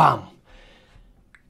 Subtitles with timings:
[0.00, 0.30] Пам!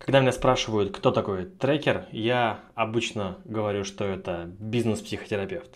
[0.00, 5.70] Когда меня спрашивают, кто такой трекер, я обычно говорю, что это бизнес-психотерапевт.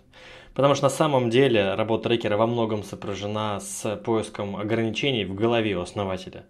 [0.55, 5.77] Потому что на самом деле работа трекера во многом сопряжена с поиском ограничений в голове
[5.77, 6.47] у основателя.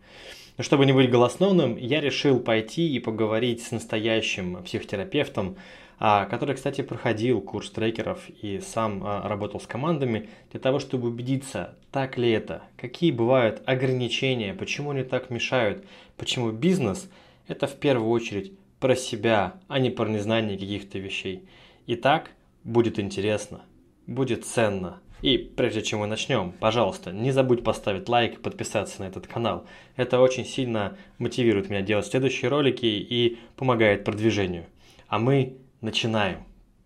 [0.56, 5.58] Но чтобы не быть голосновным, я решил пойти и поговорить с настоящим психотерапевтом,
[5.98, 11.76] который, кстати, проходил курс трекеров и сам а, работал с командами для того, чтобы убедиться,
[11.90, 15.84] так ли это, какие бывают ограничения, почему они так мешают,
[16.16, 17.08] почему бизнес–
[17.46, 21.48] это в первую очередь про себя, а не про незнание каких-то вещей.
[21.86, 22.30] Итак,
[22.64, 23.62] будет интересно,
[24.06, 25.00] будет ценно.
[25.22, 29.66] И прежде чем мы начнем, пожалуйста, не забудь поставить лайк и подписаться на этот канал.
[29.96, 34.66] Это очень сильно мотивирует меня делать следующие ролики и помогает продвижению.
[35.08, 36.42] А мы Начинаем.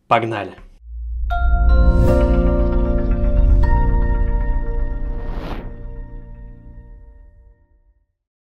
[0.08, 0.56] Погнали!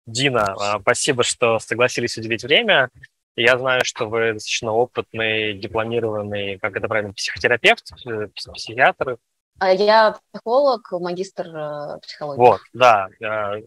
[0.06, 2.88] Дина, а, спасибо, что согласились уделить время.
[3.34, 9.18] Я знаю, что вы достаточно опытный, дипломированный, как это правильно, психотерапевт, э, психиатр.
[9.58, 12.38] А я психолог, магистр э, психологии.
[12.38, 13.08] Вот, да.
[13.20, 13.62] Э,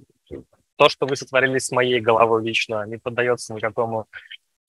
[0.78, 4.08] то, что вы сотворили с моей головой лично, не поддается никакому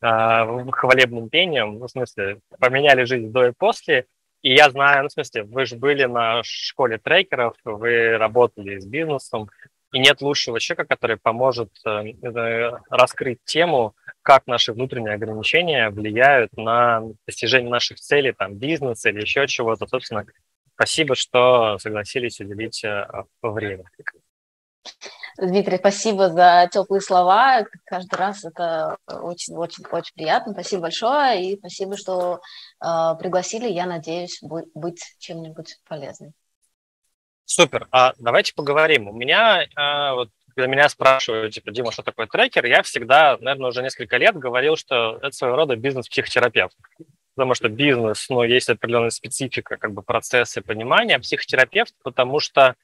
[0.03, 4.07] хвалебным пением, ну, в смысле, поменяли жизнь до и после.
[4.43, 8.87] И я знаю, ну, в смысле, вы же были на школе трекеров, вы работали с
[8.87, 9.49] бизнесом,
[9.93, 17.03] и нет лучшего человека, который поможет э, раскрыть тему, как наши внутренние ограничения влияют на
[17.27, 19.87] достижение наших целей, там, бизнеса или еще чего-то.
[19.87, 20.25] Собственно,
[20.75, 23.07] спасибо, что согласились уделить э,
[23.43, 23.85] время.
[25.39, 27.65] Дмитрий, спасибо за теплые слова.
[27.85, 30.53] Каждый раз это очень-очень-очень приятно.
[30.53, 32.41] Спасибо большое и спасибо, что
[32.85, 32.87] э,
[33.19, 33.69] пригласили.
[33.69, 36.33] Я надеюсь быть чем-нибудь полезным.
[37.45, 37.89] Супер.
[37.91, 39.09] А давайте поговорим.
[39.09, 43.71] У меня, э, вот, когда меня спрашивают, типа, Дима, что такое трекер, я всегда, наверное,
[43.71, 46.77] уже несколько лет говорил, что это своего рода бизнес-психотерапевт.
[47.35, 52.75] Потому что бизнес, ну, есть определенная специфика, как бы процессы понимания, а психотерапевт, потому что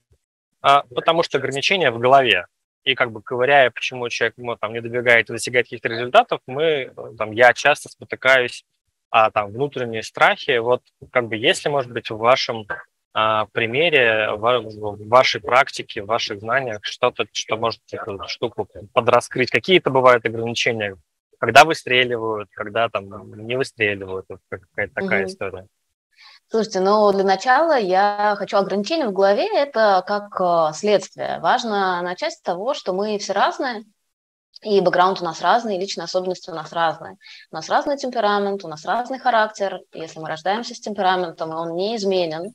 [0.60, 2.46] а, потому что ограничения в голове.
[2.84, 6.92] И как бы ковыряя, почему человек ну, там, не добегает и достигает каких-то результатов, мы,
[7.19, 8.64] там, я часто спотыкаюсь
[9.10, 10.58] а там внутренние страхи.
[10.58, 12.66] Вот как бы если, может быть, в вашем
[13.14, 19.50] а, примере, в, в вашей практике, в ваших знаниях что-то, что может эту штуку подраскрыть,
[19.50, 20.97] какие-то бывают ограничения,
[21.38, 25.26] когда выстреливают, когда там не выстреливают, какая-то такая mm-hmm.
[25.26, 25.66] история.
[26.50, 31.41] Слушайте, ну для начала я хочу ограничения в голове, это как э, следствие.
[31.41, 33.84] Важно начать с того, что мы все разные,
[34.62, 37.19] и бэкграунд у нас разный, и личные особенности у нас разные.
[37.53, 39.81] У нас разный темперамент, у нас разный характер.
[39.92, 42.54] Если мы рождаемся с темпераментом, и он не изменен,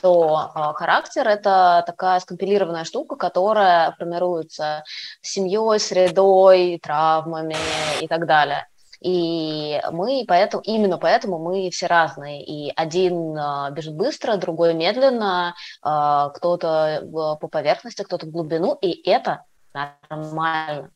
[0.00, 4.84] то э, характер– это такая скомпилированная штука, которая формируется
[5.20, 7.56] семьей, средой, травмами
[8.00, 8.66] и так далее.
[9.04, 12.42] И мы поэтому, именно поэтому мы все разные.
[12.42, 15.54] И один э, бежит быстро, другой медленно,
[15.84, 17.06] э, кто-то
[17.38, 19.44] по поверхности, кто-то в глубину, и это
[19.74, 20.90] нормально.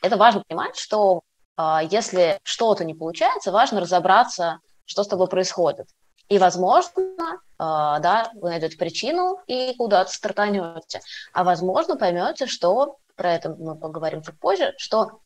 [0.00, 1.20] Это важно понимать, что
[1.58, 5.88] э, если что-то не получается, важно разобраться, что с тобой происходит.
[6.30, 11.00] И, возможно, да, вы найдете причину и куда-то стартанете.
[11.32, 15.20] А возможно, поймете, что, про это мы поговорим чуть позже, что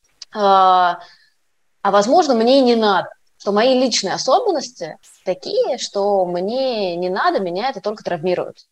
[1.82, 7.40] а возможно, мне и не надо, что мои личные особенности такие, что мне не надо,
[7.40, 8.66] меня это только травмирует.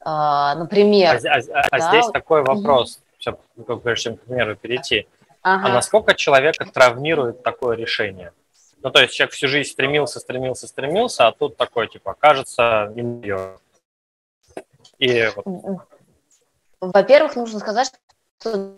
[0.00, 1.20] А, например...
[1.24, 3.38] А, а, а да, здесь такой вопрос, все,
[3.82, 5.06] прежде чем к примеру перейти.
[5.42, 5.66] Ага.
[5.66, 8.32] А насколько человека травмирует такое решение?
[8.82, 13.02] Ну, то есть человек всю жизнь стремился, стремился, стремился, а тут такой, типа, кажется, не
[13.02, 13.58] мое.
[14.98, 15.80] И вот.
[16.80, 17.92] Во-первых, нужно сказать,
[18.40, 18.76] что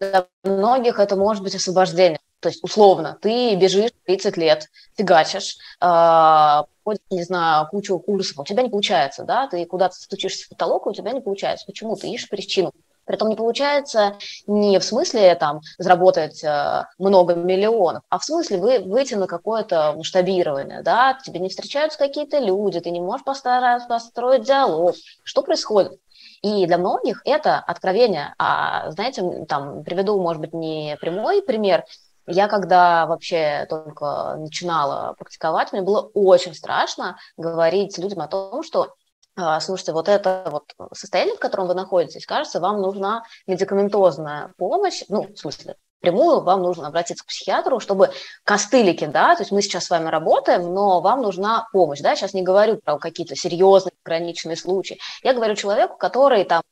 [0.00, 2.18] для многих это может быть освобождение.
[2.40, 6.62] То есть, условно, ты бежишь 30 лет, фигачишь, э,
[7.10, 10.90] не знаю, кучу курсов, у тебя не получается, да, ты куда-то стучишься в потолок, и
[10.90, 11.66] у тебя не получается.
[11.66, 11.96] Почему?
[11.96, 12.72] Ты ищешь причину.
[13.06, 18.78] Притом не получается не в смысле там заработать э, много миллионов, а в смысле вы,
[18.80, 24.42] выйти на какое-то масштабирование, да, тебе не встречаются какие-то люди, ты не можешь постараться построить
[24.42, 24.96] диалог.
[25.22, 26.00] Что происходит?
[26.42, 28.34] И для многих это откровение.
[28.38, 31.84] А знаете, там приведу, может быть, не прямой пример.
[32.26, 38.94] Я когда вообще только начинала практиковать, мне было очень страшно говорить людям о том, что
[39.36, 45.02] а, слушайте, вот это вот состояние, в котором вы находитесь, кажется, вам нужна медикаментозная помощь,
[45.10, 48.10] ну, в смысле, прямую вам нужно обратиться к психиатру, чтобы
[48.44, 52.34] костылики, да, то есть мы сейчас с вами работаем, но вам нужна помощь, да, сейчас
[52.34, 56.62] не говорю про какие-то серьезные ограниченные случаи, я говорю человеку, который там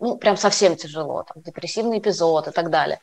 [0.00, 3.00] ну, прям совсем тяжело, там, депрессивный эпизод и так далее.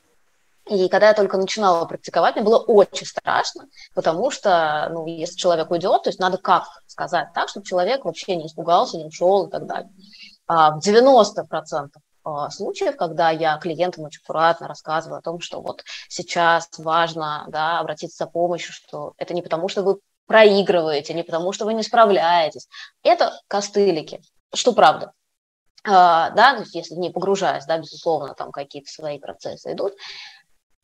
[0.68, 5.70] И когда я только начинала практиковать, мне было очень страшно, потому что, ну, если человек
[5.70, 9.52] уйдет, то есть надо как сказать так, чтобы человек вообще не испугался, не ушел и
[9.52, 9.92] так далее.
[10.48, 11.90] А в 90% а,
[12.52, 18.26] случаев, когда я клиентам очень аккуратно рассказываю о том, что вот сейчас важно да, обратиться
[18.26, 22.68] за помощью, что это не потому, что вы проигрываете, не потому, что вы не справляетесь.
[23.04, 24.22] Это костылики,
[24.54, 25.14] что правда.
[25.88, 29.94] А, да, если не погружаясь, да, безусловно, там какие-то свои процессы идут,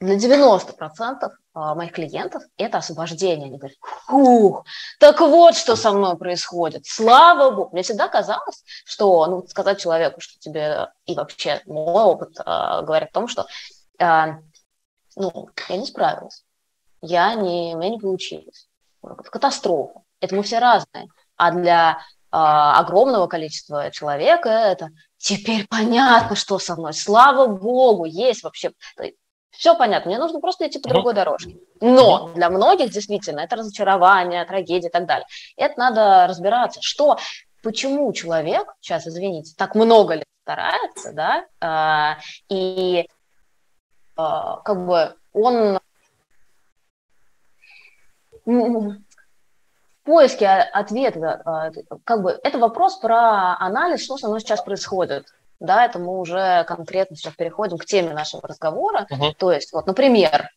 [0.02, 3.46] для 90% а, моих клиентов это освобождение.
[3.46, 4.66] Они говорят, фух,
[5.00, 6.88] так вот, что со мной происходит.
[6.88, 7.70] Слава Богу.
[7.72, 12.44] Мне всегда казалось, что ну, сказать человеку, что тебе и вообще мой опыт э,
[12.82, 13.46] говорит о том, что
[14.00, 14.26] э,
[15.16, 16.44] ну, я не справилась,
[17.02, 18.68] я не, у меня не получилось.
[19.04, 20.02] Это катастрофа.
[20.20, 21.10] Это мы все разные.
[21.38, 21.98] А для э,
[22.32, 26.96] огромного количества человека это теперь понятно, что со мной.
[26.96, 28.72] Слава Богу, есть вообще
[29.52, 31.58] все понятно, мне нужно просто идти по другой дорожке.
[31.82, 35.26] Но для многих действительно это разочарование, трагедия и так далее.
[35.58, 37.18] Это надо разбираться, что,
[37.62, 42.18] почему человек, сейчас извините, так много лет старается, да, а,
[42.50, 43.08] и
[44.16, 45.80] а, как бы он
[48.46, 48.98] в
[50.04, 51.72] поиске ответа, а,
[52.04, 55.28] как бы это вопрос про анализ, что со мной сейчас происходит
[55.62, 59.06] да, это мы уже конкретно сейчас переходим к теме нашего разговора.
[59.12, 59.34] Uh-huh.
[59.38, 60.50] То есть, вот, например,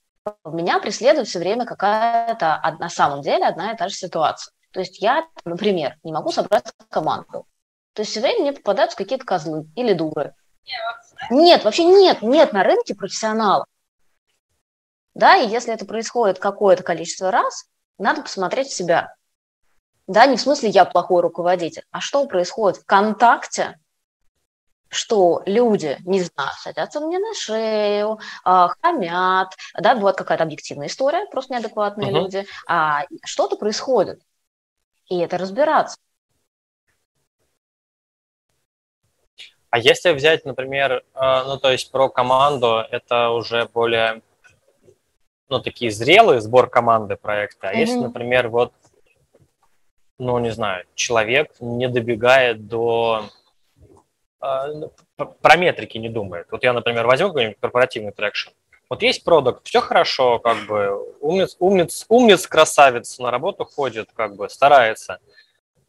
[0.46, 4.52] меня преследует все время какая-то, на самом деле, одна и та же ситуация.
[4.72, 7.46] То есть я, например, не могу собрать команду.
[7.92, 10.34] То есть все время мне попадаются какие-то козлы или дуры.
[11.30, 13.66] Нет, вообще нет, нет на рынке профессионалов.
[15.12, 17.66] Да, и если это происходит какое-то количество раз,
[17.98, 19.14] надо посмотреть в себя.
[20.06, 23.78] Да, не в смысле я плохой руководитель, а что происходит в контакте
[24.94, 31.26] что люди, не знаю, садятся мне на шею, а, хамят, да, бывает какая-то объективная история,
[31.30, 32.22] просто неадекватные uh-huh.
[32.22, 34.20] люди, а что-то происходит,
[35.08, 35.96] и это разбираться.
[39.70, 44.22] А если взять, например, а, ну, то есть про команду, это уже более,
[45.48, 47.70] ну, такие зрелые сбор команды проекта.
[47.70, 47.78] А mm-hmm.
[47.80, 48.72] если, например, вот,
[50.18, 53.24] ну, не знаю, человек не добегает до
[55.40, 56.46] про метрики не думает.
[56.50, 58.50] Вот я, например, возьму какой-нибудь корпоративный traction.
[58.90, 64.36] Вот есть продукт, все хорошо, как бы умниц, умниц, умниц, красавец на работу ходит, как
[64.36, 65.18] бы старается,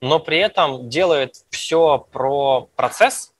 [0.01, 3.33] но при этом делает все про процесс,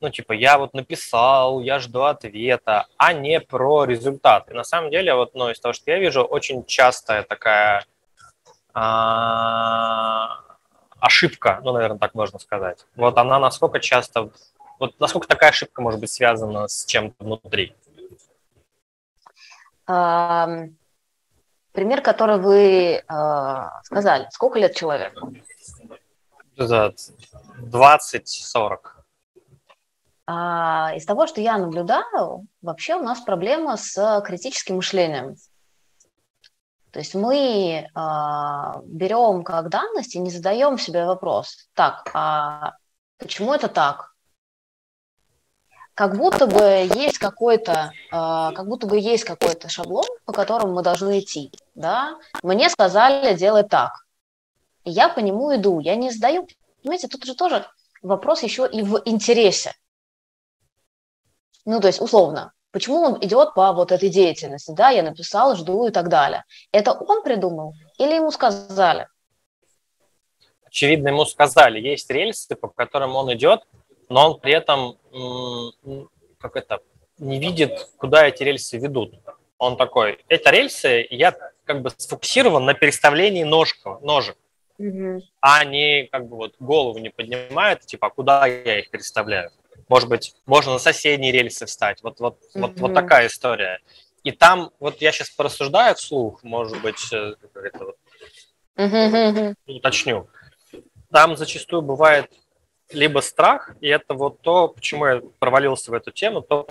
[0.00, 4.50] ну, типа, я вот написал, я жду ответа, а не про результат.
[4.50, 7.86] И на самом деле, вот, ну, из того, что я вижу, очень частая такая
[8.74, 10.40] а,
[11.04, 12.86] ошибка, ну, наверное, так можно сказать.
[12.96, 14.30] Вот она насколько часто,
[14.78, 17.74] вот насколько такая ошибка может быть связана с чем-то внутри?
[19.86, 23.04] Пример, который вы э,
[23.82, 24.28] сказали.
[24.30, 25.34] Сколько лет человеку?
[26.56, 28.78] 20-40.
[30.26, 35.34] А, из того, что я наблюдаю, вообще у нас проблема с критическим мышлением.
[36.94, 37.88] То есть мы э,
[38.84, 42.76] берем как данность и не задаем себе вопрос, так, а
[43.18, 44.14] почему это так?
[45.94, 50.82] Как будто бы есть какой-то, э, как будто бы есть какой-то шаблон, по которому мы
[50.84, 52.16] должны идти, да?
[52.44, 54.06] Мне сказали делать так,
[54.84, 56.46] я по нему иду, я не задаю,
[56.80, 57.66] понимаете, тут же тоже
[58.02, 59.74] вопрос еще и в интересе.
[61.64, 64.72] Ну, то есть, условно, Почему он идет по вот этой деятельности?
[64.72, 66.42] Да, я написал, жду и так далее.
[66.72, 69.06] Это он придумал или ему сказали?
[70.64, 71.78] Очевидно, ему сказали.
[71.78, 73.60] Есть рельсы, по которым он идет,
[74.08, 74.98] но он при этом
[76.40, 76.80] как это,
[77.18, 79.14] не видит, куда эти рельсы ведут.
[79.56, 81.32] Он такой, эти рельсы, я
[81.64, 84.36] как бы сфокусирован на переставлении ножка, ножек,
[84.78, 85.22] угу.
[85.40, 89.52] а не как бы вот голову не поднимает, типа, а куда я их переставляю.
[89.88, 92.02] Может быть, можно на соседние рельсы встать.
[92.02, 92.60] Вот, вот, mm-hmm.
[92.60, 93.80] вот, вот такая история.
[94.22, 97.96] И там, вот я сейчас порассуждаю вслух, может быть, э, это вот,
[98.76, 99.54] mm-hmm.
[99.66, 100.28] уточню.
[101.12, 102.30] Там зачастую бывает
[102.90, 106.66] либо страх, и это вот то, почему я провалился в эту тему, то,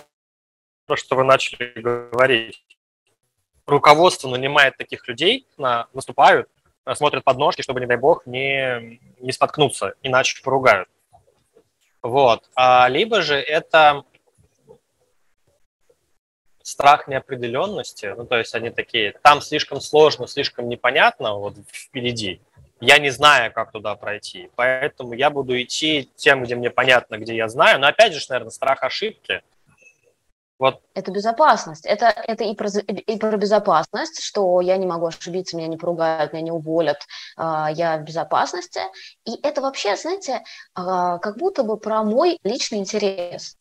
[0.96, 2.64] что вы начали говорить.
[3.66, 6.50] Руководство нанимает таких людей, на, выступают,
[6.96, 10.90] смотрят под ножки, чтобы, не дай бог, не, не споткнуться, иначе поругают.
[12.04, 12.50] Вот.
[12.54, 14.04] А, либо же это
[16.62, 22.42] страх неопределенности, ну, то есть они такие, там слишком сложно, слишком непонятно вот впереди,
[22.80, 24.50] я не знаю, как туда пройти.
[24.56, 27.80] Поэтому я буду идти тем, где мне понятно, где я знаю.
[27.80, 29.42] Но опять же, наверное, страх ошибки.
[30.60, 30.82] Вот.
[30.94, 31.86] Это безопасность.
[31.86, 36.32] Это, это и, про, и про безопасность, что я не могу ошибиться, меня не поругают,
[36.32, 36.98] меня не уволят,
[37.38, 38.82] э, я в безопасности.
[39.26, 40.42] И это вообще, знаете, э,
[40.76, 43.58] как будто бы про мой личный интерес.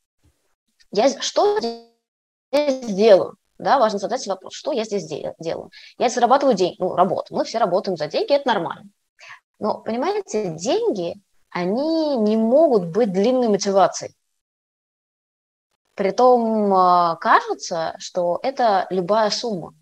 [0.90, 3.36] Я что здесь делаю?
[3.58, 5.70] Да, важно задать себе вопрос, что я здесь делаю.
[5.96, 7.34] Я зарабатываю деньги, ну, работу.
[7.34, 8.90] Мы все работаем за деньги, это нормально.
[9.58, 11.14] Но, понимаете, деньги,
[11.50, 14.14] они не могут быть длинной мотивацией.
[15.94, 19.74] Притом а, кажется, что это любая сумма.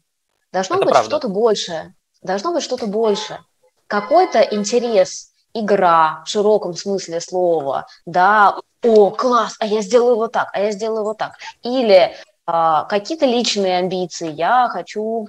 [0.52, 1.95] Должно это быть что-то большее.
[2.23, 3.40] Должно быть что-то большее.
[3.87, 10.49] Какой-то интерес, игра в широком смысле слова, да, о, класс, а я сделаю вот так,
[10.52, 11.35] а я сделаю вот так.
[11.62, 12.14] Или
[12.47, 15.29] а, какие-то личные амбиции, я хочу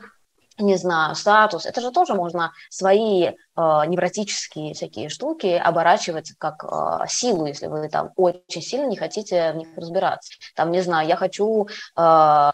[0.58, 7.08] не знаю, статус, это же тоже можно свои э, невротические всякие штуки оборачивать как э,
[7.08, 10.34] силу, если вы там очень сильно не хотите в них разбираться.
[10.56, 11.68] Там, не знаю, я хочу...
[11.98, 12.52] Э,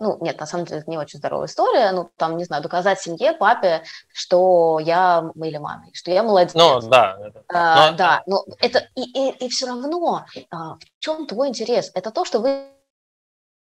[0.00, 3.00] ну, нет, на самом деле это не очень здоровая история, ну, там, не знаю, доказать
[3.00, 3.82] семье, папе,
[4.12, 6.54] что я, или маме, что я молодец.
[6.54, 7.18] Ну, да.
[7.52, 7.96] А, но...
[7.96, 11.90] Да, но это, и, и, и все равно, а, в чем твой интерес?
[11.94, 12.64] Это то, что вы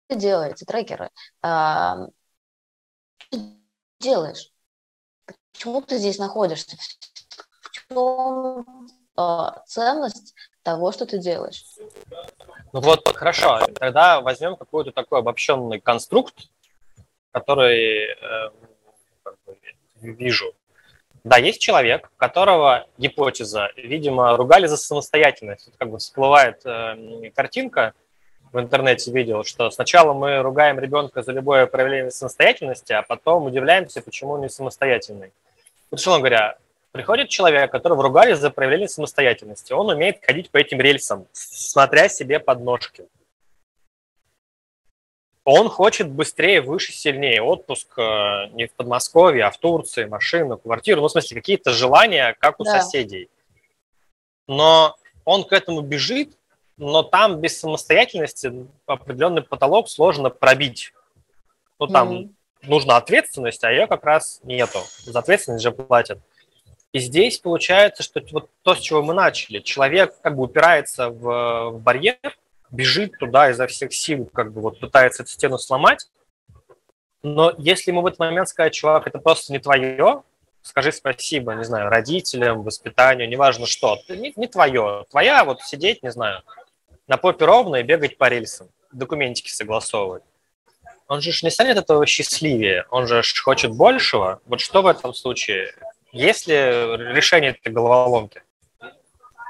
[0.08, 1.10] делаете, трекеры.
[1.42, 2.08] А,
[4.00, 4.50] делаешь?
[5.52, 6.76] Почему ты здесь находишься?
[7.62, 11.64] В чем э, ценность того, что ты делаешь?
[12.72, 13.60] Ну вот, хорошо.
[13.74, 16.34] Тогда возьмем какой-то такой обобщенный конструкт,
[17.32, 18.50] который э,
[20.00, 20.54] вижу.
[21.22, 25.66] Да, есть человек, которого гипотеза, видимо, ругали за самостоятельность.
[25.66, 27.92] Тут как бы всплывает э, картинка,
[28.52, 34.02] в интернете видел, что сначала мы ругаем ребенка за любое проявление самостоятельности, а потом удивляемся,
[34.02, 35.32] почему он не самостоятельный.
[35.90, 36.58] Условно говоря,
[36.92, 39.72] приходит человек, которого ругали за проявление самостоятельности.
[39.72, 43.06] Он умеет ходить по этим рельсам, смотря себе под ножки.
[45.44, 47.42] Он хочет быстрее, выше, сильнее.
[47.42, 51.00] Отпуск э, не в Подмосковье, а в Турции, машину, квартиру.
[51.00, 52.80] Ну, в смысле, какие-то желания, как у да.
[52.80, 53.30] соседей.
[54.46, 56.36] Но он к этому бежит,
[56.80, 60.94] но там без самостоятельности определенный потолок сложно пробить.
[61.78, 62.30] Ну, там mm-hmm.
[62.62, 64.78] нужна ответственность, а ее как раз нету.
[65.04, 66.18] За ответственность же платят.
[66.92, 71.70] И здесь получается, что вот то, с чего мы начали, человек как бы упирается в,
[71.70, 72.16] в барьер,
[72.70, 76.08] бежит туда изо всех сил, как бы вот пытается эту стену сломать,
[77.22, 80.22] но если ему в этот момент сказать, чувак, это просто не твое,
[80.62, 85.04] скажи спасибо, не знаю, родителям, воспитанию, неважно что, это не, не твое.
[85.10, 86.42] Твоя вот сидеть, не знаю,
[87.10, 90.22] на попе ровно и бегать по рельсам, документики согласовывать.
[91.08, 94.40] Он же не станет этого счастливее, он же хочет большего.
[94.46, 95.74] Вот что в этом случае?
[96.12, 98.42] Есть ли решение этой головоломки?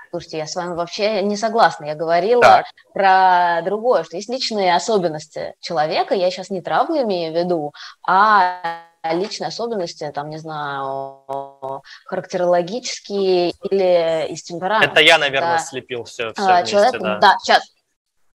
[0.08, 1.84] Слушайте, я с вами вообще не согласна.
[1.84, 2.66] Я говорила так.
[2.94, 6.14] про другое, что есть личные особенности человека.
[6.14, 7.74] Я сейчас не травму имею в виду,
[8.08, 14.92] а личные особенности, там, не знаю, характерологические или из темперамента.
[14.92, 15.58] Это я, наверное, да.
[15.58, 17.18] слепил все, все а, вместе, человек, да.
[17.18, 17.62] да, сейчас,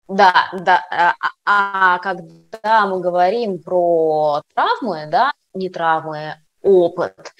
[0.08, 0.84] да, да.
[0.90, 7.32] А, а, а когда мы говорим про травмы, да, не травмы, опыт,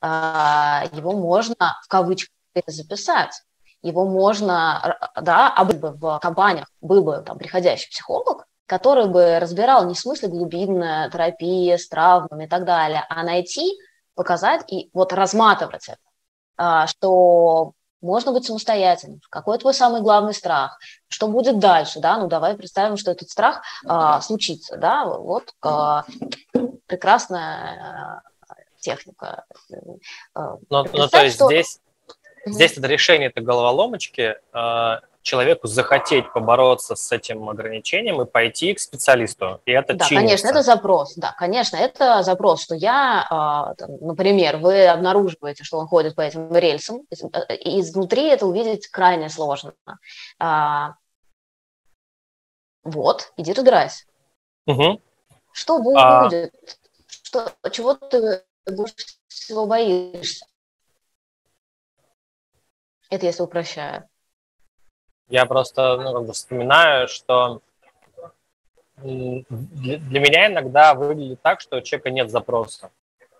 [0.00, 2.30] а, его можно в кавычках
[2.66, 3.42] записать.
[3.82, 9.86] Его можно, да, а бы в компаниях был бы там приходящий психолог, который бы разбирал
[9.86, 13.78] не в смысле глубинная терапия с травмами и так далее, а найти,
[14.14, 15.98] показать и вот разматывать это,
[16.56, 20.78] а, что можно быть самостоятельным, какой твой самый главный страх,
[21.08, 26.04] что будет дальше, да, ну давай представим, что этот страх а, случится, да, вот а,
[26.86, 29.44] прекрасная а, техника.
[30.34, 31.46] А, ну, ну то есть что...
[31.46, 31.80] здесь,
[32.46, 38.78] здесь это решение этой головоломочки, а, человеку захотеть побороться с этим ограничением и пойти к
[38.78, 39.60] специалисту.
[39.64, 40.14] И это Да, чинится.
[40.14, 41.14] конечно, это запрос.
[41.16, 46.54] Да, конечно, это запрос, что я, а, например, вы обнаруживаете, что он ходит по этим
[46.54, 49.72] рельсам, и изнутри это увидеть крайне сложно.
[50.38, 50.94] А,
[52.82, 54.04] вот, иди разбирайся.
[54.66, 55.00] Угу.
[55.52, 55.96] Что будет?
[55.96, 56.30] А...
[57.06, 58.94] Что, чего ты больше
[59.28, 60.44] всего боишься?
[63.08, 64.06] Это если упрощаю.
[65.28, 67.60] Я просто ну, вспоминаю, что
[68.98, 72.90] для меня иногда выглядит так, что у человека нет запроса.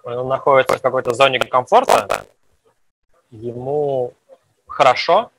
[0.03, 2.26] Он находится в какой-то зоне комфорта,
[3.31, 4.12] ему
[4.67, 5.31] хорошо,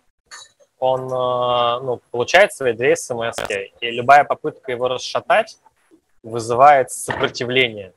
[0.79, 5.57] он э, ну, получает свои две смс и любая попытка его расшатать
[6.23, 7.93] вызывает сопротивление.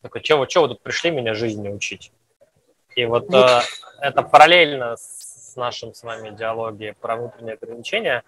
[0.00, 2.12] Такой, что вы, вы тут пришли меня жизни учить?
[2.96, 3.60] И вот э,
[4.00, 5.21] это параллельно с
[5.56, 8.24] нашим с вами диалоги про внутренние ограничения,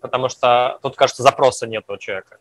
[0.00, 2.38] потому что тут, кажется, запроса нет у человека.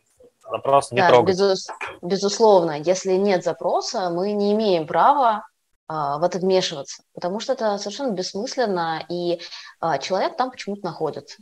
[0.49, 1.35] Запрос не да, трогать.
[1.35, 1.67] Безус,
[2.01, 5.45] безусловно, если нет запроса, мы не имеем права
[5.87, 9.41] а, в это вмешиваться, потому что это совершенно бессмысленно, и
[9.79, 11.37] а, человек там почему-то находится.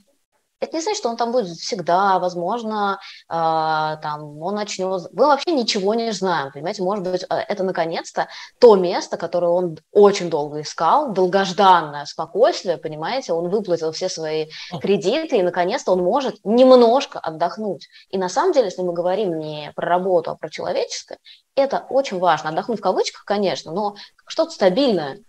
[0.61, 5.11] Это не значит, что он там будет всегда, возможно, э, там он начнет...
[5.11, 6.81] Мы вообще ничего не знаем, понимаете?
[6.81, 13.33] Может быть, э, это наконец-то то место, которое он очень долго искал, долгожданное спокойствие, понимаете?
[13.33, 14.47] Он выплатил все свои
[14.81, 17.87] кредиты, и наконец-то он может немножко отдохнуть.
[18.09, 21.19] И на самом деле, если мы говорим не про работу, а про человеческое,
[21.55, 22.49] это очень важно.
[22.49, 23.95] Отдохнуть в кавычках, конечно, но
[24.25, 25.19] что-то стабильное.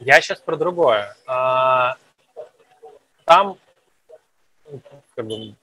[0.00, 1.16] Я сейчас про другое.
[1.26, 1.94] А,
[3.24, 3.56] там
[5.16, 5.54] как бы,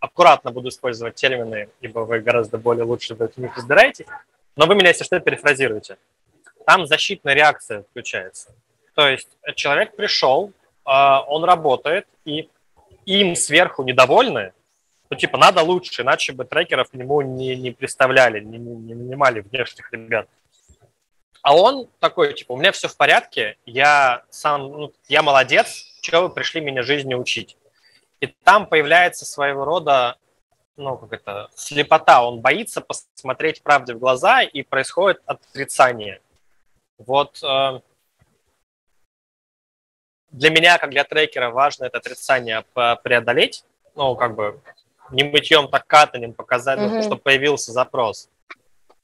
[0.00, 4.06] аккуратно буду использовать термины, ибо вы гораздо более лучше в них разбираетесь,
[4.56, 5.98] но вы меня, если что, перефразируете.
[6.64, 8.54] Там защитная реакция включается.
[8.94, 10.52] То есть человек пришел,
[10.84, 12.48] а, он работает, и
[13.06, 14.52] им сверху недовольны,
[15.10, 18.94] ну, типа, надо лучше, иначе бы трекеров к нему не, не представляли, не, не, не
[18.94, 20.28] нанимали внешних ребят.
[21.40, 26.22] А он такой, типа, у меня все в порядке, я сам, ну, я молодец, что
[26.22, 27.56] вы пришли меня жизни учить?
[28.20, 30.16] И там появляется своего рода,
[30.76, 32.24] ну, как это, слепота.
[32.24, 36.20] Он боится посмотреть правде в глаза, и происходит отрицание.
[36.98, 37.80] Вот э,
[40.30, 43.64] для меня, как для трекера, важно это отрицание преодолеть.
[43.94, 44.60] Ну, как бы
[45.10, 47.02] не мытьем, так катанием показать, mm-hmm.
[47.02, 48.28] что появился запрос.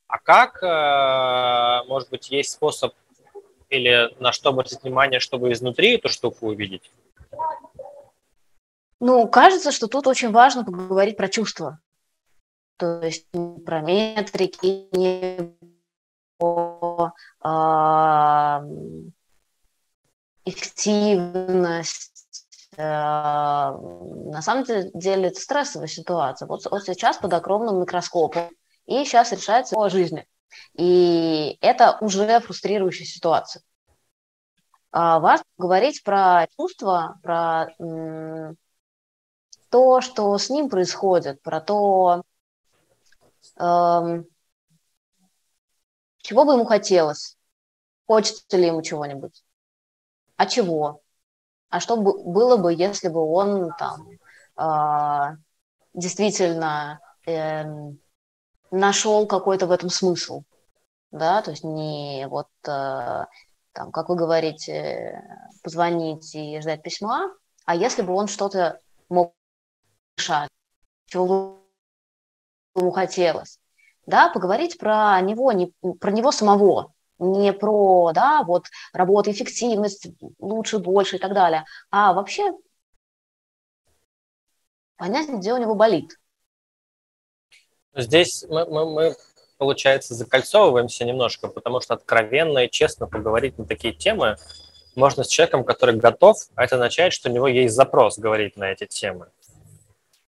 [0.06, 2.94] А как, э, может быть, есть способ
[3.70, 6.90] или на что обратить внимание, чтобы изнутри эту штуку увидеть?
[9.06, 11.78] Ну, кажется, что тут очень важно поговорить про чувства.
[12.78, 13.26] То есть
[13.66, 15.54] про метрики, не
[16.38, 17.12] про
[17.44, 17.48] э,
[20.46, 22.46] эффективность.
[22.78, 26.48] Э, на самом деле это стрессовая ситуация.
[26.48, 28.48] Вот, вот сейчас под огромным микроскопом,
[28.86, 30.26] и сейчас решается о жизни.
[30.78, 33.62] И это уже фрустрирующая ситуация.
[34.92, 37.66] А важно говорить про чувства, про
[39.74, 42.22] то, что с ним происходит, про то,
[43.56, 44.24] эм,
[46.18, 47.36] чего бы ему хотелось,
[48.06, 49.42] хочется ли ему чего-нибудь,
[50.36, 51.00] а чего,
[51.70, 54.10] а что бы, было бы, если бы он там
[54.56, 55.36] э,
[55.92, 57.64] действительно э,
[58.70, 60.44] нашел какой-то в этом смысл,
[61.10, 63.24] да, то есть не вот э,
[63.72, 65.20] там, как вы говорите,
[65.64, 67.34] позвонить и ждать письма,
[67.64, 69.34] а если бы он что-то мог
[70.16, 70.50] решать,
[71.06, 71.60] чего
[72.74, 73.58] ему хотелось.
[74.06, 80.78] Да, поговорить про него, не, про него самого, не про, да, вот работа, эффективность, лучше,
[80.78, 82.52] больше и так далее, а вообще
[84.96, 86.18] понять, где у него болит.
[87.94, 89.16] Здесь мы, мы, мы,
[89.56, 94.36] получается, закольцовываемся немножко, потому что откровенно и честно поговорить на такие темы
[94.96, 98.70] можно с человеком, который готов, а это означает, что у него есть запрос говорить на
[98.70, 99.28] эти темы.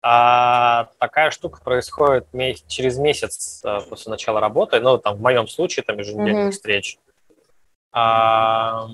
[0.09, 5.49] А такая штука происходит месяц, через месяц э, после начала работы, ну, там, в моем
[5.49, 6.51] случае, там, еженедельных mm-hmm.
[6.51, 6.97] встреч.
[7.91, 8.87] А,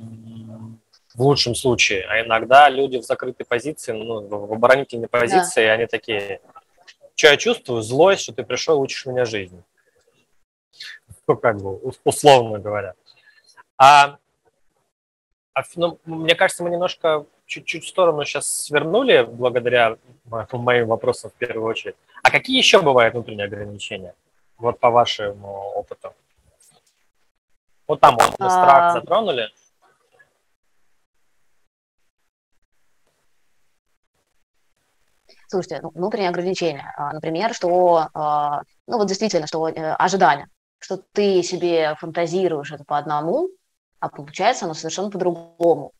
[1.13, 2.03] в лучшем случае.
[2.09, 5.73] А иногда люди в закрытой позиции, ну, в оборонительной позиции, да.
[5.73, 6.41] они такие,
[7.13, 7.83] что я чувствую?
[7.83, 9.61] Злость, что ты пришел, учишь меня жизни.
[11.27, 12.95] Ну, как бы, условно говоря.
[13.77, 14.17] А,
[15.53, 21.33] а ну, мне кажется, мы немножко чуть-чуть в сторону сейчас свернули, благодаря моим вопросам в
[21.33, 21.95] первую очередь.
[22.23, 24.15] А какие еще бывают внутренние ограничения?
[24.57, 26.13] Вот по вашему опыту.
[27.87, 28.49] Вот там вот, а...
[28.49, 29.49] страх затронули.
[35.47, 36.95] Слушайте, ну, внутренние ограничения.
[36.97, 40.47] А, например, что, а, ну вот действительно, что э, ожидание,
[40.79, 43.49] что ты себе фантазируешь это по одному,
[44.03, 45.93] а получается оно совершенно по-другому.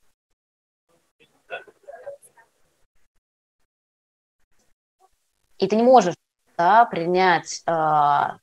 [5.58, 6.16] И ты не можешь
[6.58, 7.72] да, принять э,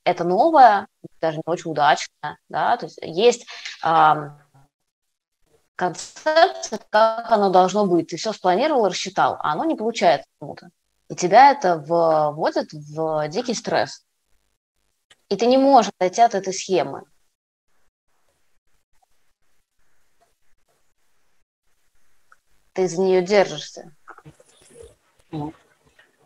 [0.04, 0.88] это новое,
[1.20, 3.46] даже не очень удачно, да, то есть есть
[3.84, 4.30] э,
[5.76, 10.70] концепция, как оно должно быть, ты все спланировал, рассчитал, а оно не получается почему-то.
[11.10, 14.06] И тебя это вводит в дикий стресс.
[15.28, 17.04] И ты не можешь отойти от этой схемы.
[22.72, 23.92] Ты за нее держишься.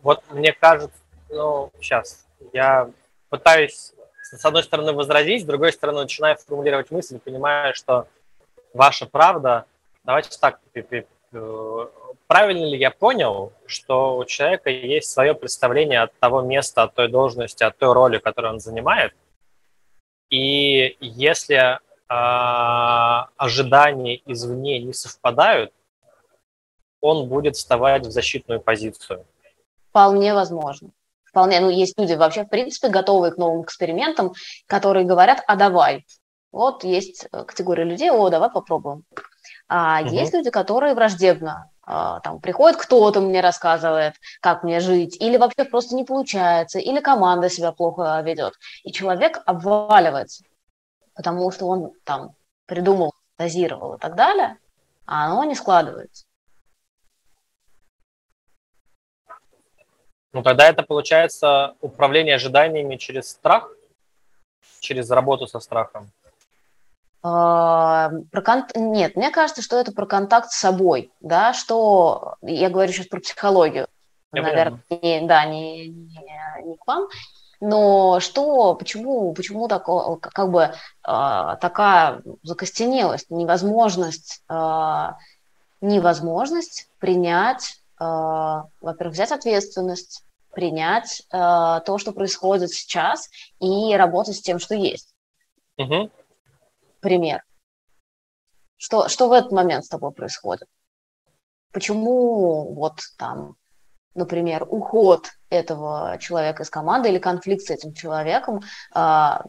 [0.01, 0.97] Вот мне кажется,
[1.29, 2.89] ну, сейчас, я
[3.29, 3.95] пытаюсь
[4.31, 8.07] с одной стороны, возразить, с другой стороны, начинаю формулировать мысль, понимая, что
[8.73, 9.65] ваша правда,
[10.03, 11.87] давайте так, э,
[12.27, 17.07] правильно ли я понял, что у человека есть свое представление от того места, от той
[17.07, 19.13] должности, от той роли, которую он занимает,
[20.29, 25.71] и если а, ожидания извне не совпадают,
[27.05, 29.25] он будет вставать в защитную позицию.
[29.89, 30.89] Вполне возможно.
[31.23, 34.33] Вполне, ну, есть люди вообще, в принципе, готовые к новым экспериментам,
[34.67, 36.05] которые говорят, а давай.
[36.51, 39.03] Вот есть категория людей, о, давай попробуем.
[39.67, 40.13] А угу.
[40.13, 45.65] есть люди, которые враждебно а, там приходит кто-то мне рассказывает, как мне жить, или вообще
[45.65, 50.43] просто не получается, или команда себя плохо ведет, и человек обваливается
[51.15, 54.57] потому что он там придумал, дозировал и так далее,
[55.05, 56.24] а оно не складывается.
[60.35, 63.69] Ну, тогда это получается управление ожиданиями через страх,
[64.81, 66.11] через работу со страхом.
[67.23, 68.65] А, про кон...
[68.75, 73.21] Нет, мне кажется, что это про контакт с собой, да, что я говорю сейчас про
[73.21, 73.87] психологию,
[74.33, 76.19] я наверное, не, да, не, не,
[76.65, 77.07] не к вам,
[77.61, 79.85] но что, почему, почему так,
[80.19, 80.71] как бы э,
[81.61, 85.11] такая закостенелость, невозможность, э,
[85.79, 90.23] невозможность принять, во-первых, взять ответственность,
[90.55, 93.29] принять э, то, что происходит сейчас,
[93.59, 95.13] и работать с тем, что есть.
[95.77, 96.09] Угу.
[97.01, 97.43] Пример.
[98.77, 100.67] Что, что в этот момент с тобой происходит?
[101.71, 103.55] Почему вот там
[104.15, 108.61] например, уход этого человека из команды или конфликт с этим человеком
[108.93, 109.43] а,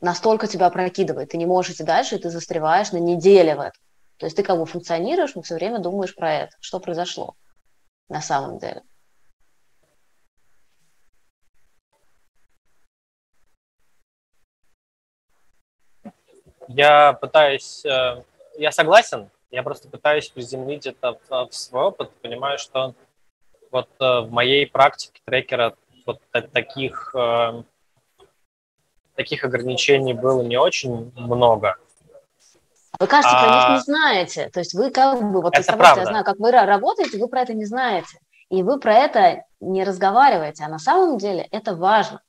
[0.00, 3.82] настолько тебя опрокидывает, ты не можешь идти дальше, и ты застреваешь на неделе в этом.
[4.18, 7.34] То есть ты как бы функционируешь, но все время думаешь про это, что произошло
[8.12, 8.82] на самом деле.
[16.68, 18.22] Я пытаюсь, э,
[18.56, 22.94] я согласен, я просто пытаюсь приземлить это в свой опыт, понимаю, что
[23.70, 25.74] вот э, в моей практике трекера
[26.06, 26.20] вот
[26.52, 27.62] таких, э,
[29.14, 31.76] таких ограничений было не очень много.
[33.00, 33.44] Вы, кажется, а...
[33.44, 34.50] про них а не знаете.
[34.50, 36.00] То есть вы как бы, вот это правда.
[36.00, 38.18] я знаю, как вы работаете, вы про это не знаете.
[38.48, 40.64] И вы про это не разговариваете.
[40.64, 42.20] А на самом деле это важно.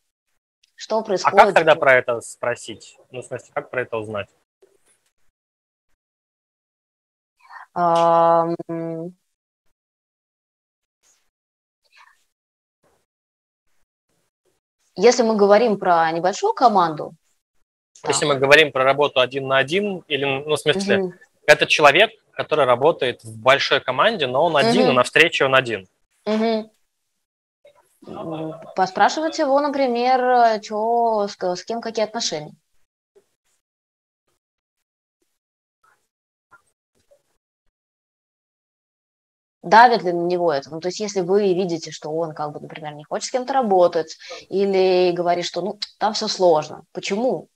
[0.75, 1.39] Что происходит?
[1.39, 2.97] А как тогда про это спросить?
[3.11, 4.29] Ну, в смысле, как про это узнать?
[14.95, 17.15] Если мы говорим про небольшую команду,
[18.07, 21.13] если мы говорим про работу один на один, или, ну, в смысле, угу.
[21.47, 24.91] это человек, который работает в большой команде, но он один, угу.
[24.91, 25.87] и на встрече он один.
[26.25, 26.71] Угу.
[28.75, 32.53] Поспрашивать его, например, что, с, с кем какие отношения.
[39.63, 40.69] давит ли на него это?
[40.69, 43.53] Ну, то есть, если вы видите, что он, как бы, например, не хочет с кем-то
[43.53, 44.17] работать,
[44.49, 46.83] или говорит, что, ну, там все сложно.
[46.91, 47.47] Почему?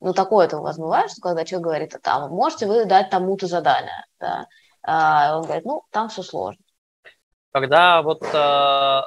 [0.00, 3.46] Ну, такое-то у вас бывает, что когда человек говорит, а там, можете вы дать тому-то
[3.46, 4.46] задание, да?
[4.82, 6.62] А он говорит, ну, там все сложно.
[7.52, 9.00] Когда вот э,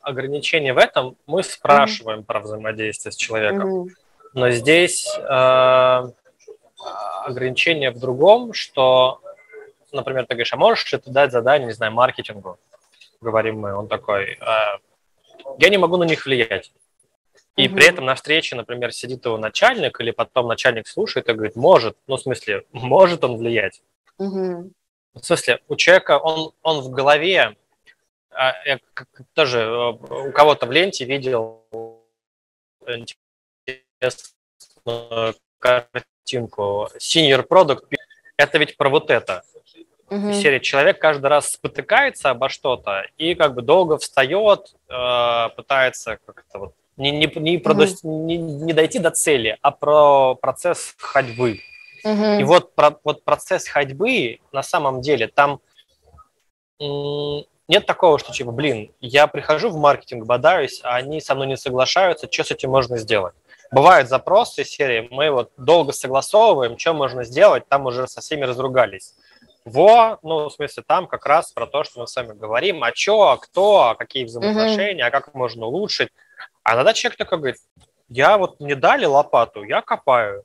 [0.00, 2.24] ограничение в этом, мы спрашиваем mm-hmm.
[2.24, 3.84] про взаимодействие с человеком.
[3.84, 3.88] Mm-hmm.
[4.34, 6.02] Но здесь э,
[7.24, 9.22] ограничение в другом, что
[9.92, 12.58] например, ты говоришь, а можешь ли ты дать задание, не знаю, маркетингу?
[13.20, 14.78] Говорим мы, он такой, э,
[15.58, 16.72] я не могу на них влиять.
[17.56, 17.76] И угу.
[17.76, 21.96] при этом на встрече, например, сидит его начальник, или потом начальник слушает и говорит, может,
[22.06, 23.82] ну, в смысле, может он влиять.
[24.18, 24.70] Угу.
[25.14, 27.56] В смысле, у человека, он, он в голове,
[28.30, 28.78] а, я
[29.34, 31.62] тоже э, у кого-то в ленте видел
[32.86, 37.84] интересную картинку, senior product,
[38.38, 39.42] это ведь про вот это.
[40.08, 40.32] Угу.
[40.32, 46.58] Серия человек каждый раз спотыкается обо что-то и как бы долго встает, э, пытается как-то
[46.58, 48.24] вот не, не, не, угу.
[48.26, 51.60] не, не дойти до цели, а про процесс ходьбы.
[52.04, 52.24] Угу.
[52.40, 55.60] И вот, про, вот процесс ходьбы на самом деле там
[56.78, 61.56] нет такого, что типа, блин, я прихожу в маркетинг, бодаюсь, а они со мной не
[61.56, 63.34] соглашаются, что с этим можно сделать?
[63.70, 69.14] Бывают запросы серии, мы вот долго согласовываем, что можно сделать, там уже со всеми разругались.
[69.64, 72.92] Во, ну, в смысле, там как раз про то, что мы с вами говорим, а
[72.94, 75.08] что, а кто, а какие взаимоотношения, mm-hmm.
[75.08, 76.08] а как можно улучшить.
[76.62, 77.56] А иногда человек такой говорит,
[78.08, 80.44] я вот мне дали лопату, я копаю.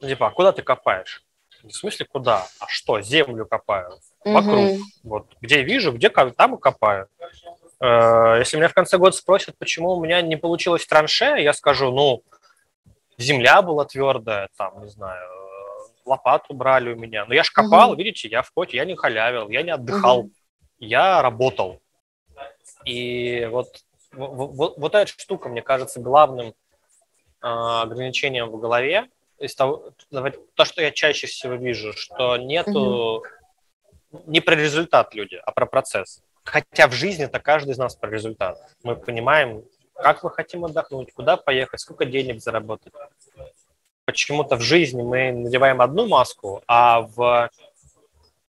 [0.00, 1.24] Ну, типа, а куда ты копаешь?
[1.62, 2.46] В смысле, куда?
[2.60, 3.00] А что?
[3.00, 3.98] Землю копаю.
[4.24, 4.58] Вокруг.
[4.58, 4.80] Mm-hmm.
[5.04, 5.36] Вот.
[5.40, 7.08] Где вижу, где там и копаю.
[7.80, 11.90] Э, если меня в конце года спросят, почему у меня не получилось транше, я скажу,
[11.90, 12.22] ну,
[13.16, 15.28] земля была твердая, там, не знаю,
[16.04, 17.24] лопату брали у меня.
[17.26, 17.98] Но я ж копал, угу.
[17.98, 20.30] видите, я в поте, я не халявил, я не отдыхал, угу.
[20.78, 21.80] я работал.
[22.84, 23.68] И вот,
[24.12, 26.52] вот, вот эта штука, мне кажется, главным э,
[27.42, 29.08] ограничением в голове.
[29.38, 29.92] Из того,
[30.54, 33.24] то, что я чаще всего вижу, что нету угу.
[34.26, 36.22] не про результат люди, а про процесс.
[36.42, 38.58] Хотя в жизни это каждый из нас про результат.
[38.82, 42.92] Мы понимаем, как мы хотим отдохнуть, куда поехать, сколько денег заработать.
[44.06, 47.50] Почему-то в жизни мы надеваем одну маску, а в,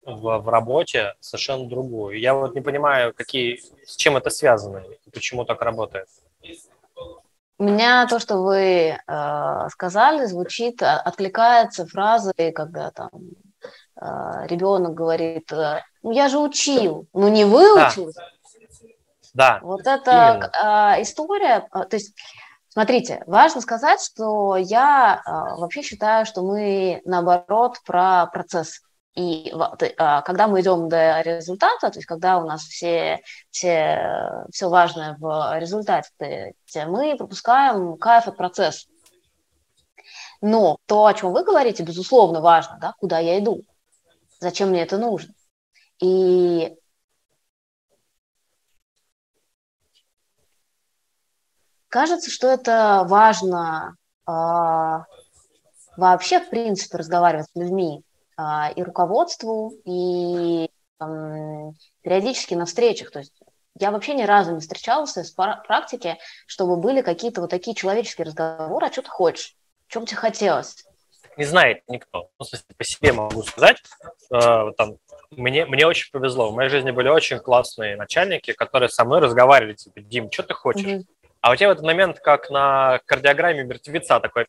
[0.04, 2.20] в, в работе совершенно другую.
[2.20, 6.08] Я вот не понимаю, какие, с чем это связано и почему так работает.
[7.58, 13.10] У меня то, что вы э, сказали, звучит, а, откликается фразой, когда там
[14.02, 18.14] э, ребенок говорит, э, ну я же учил, ну не выучил.
[18.16, 18.30] Да.
[19.34, 19.60] Да.
[19.62, 20.52] Вот эта
[20.98, 22.16] э, история, э, то есть,
[22.70, 28.82] смотрите, важно сказать, что я э, вообще считаю, что мы наоборот про процесс.
[29.16, 34.70] И э, когда мы идем до результата, то есть когда у нас все, все, все
[34.70, 36.54] важное в результате,
[36.88, 38.88] мы пропускаем кайф от процесса.
[40.42, 43.64] Но то, о чем вы говорите, безусловно, важно, да, куда я иду,
[44.40, 45.34] зачем мне это нужно.
[46.00, 46.76] И
[51.90, 53.96] Кажется, что это важно
[54.28, 54.32] э,
[55.98, 58.04] вообще, в принципе, разговаривать с людьми
[58.76, 60.70] и руководству, и
[62.02, 63.12] периодически на встречах.
[63.12, 63.34] То есть
[63.80, 68.88] я вообще ни разу не встречался в практике, чтобы были какие-то вот такие человеческие разговоры,
[68.88, 69.56] а что ты хочешь,
[69.88, 70.86] что бы тебе хотелось.
[71.38, 72.30] Не знает никто.
[72.38, 73.78] Ну, в смысле, по себе могу сказать.
[74.34, 74.98] Э, там,
[75.32, 76.52] мне, мне очень повезло.
[76.52, 80.54] В моей жизни были очень классные начальники, которые со мной разговаривали, типа, Дим, что ты
[80.54, 80.86] хочешь?
[80.86, 81.06] Mm-hmm.
[81.40, 84.46] А у тебя в этот момент, как на кардиограмме мертвеца, такой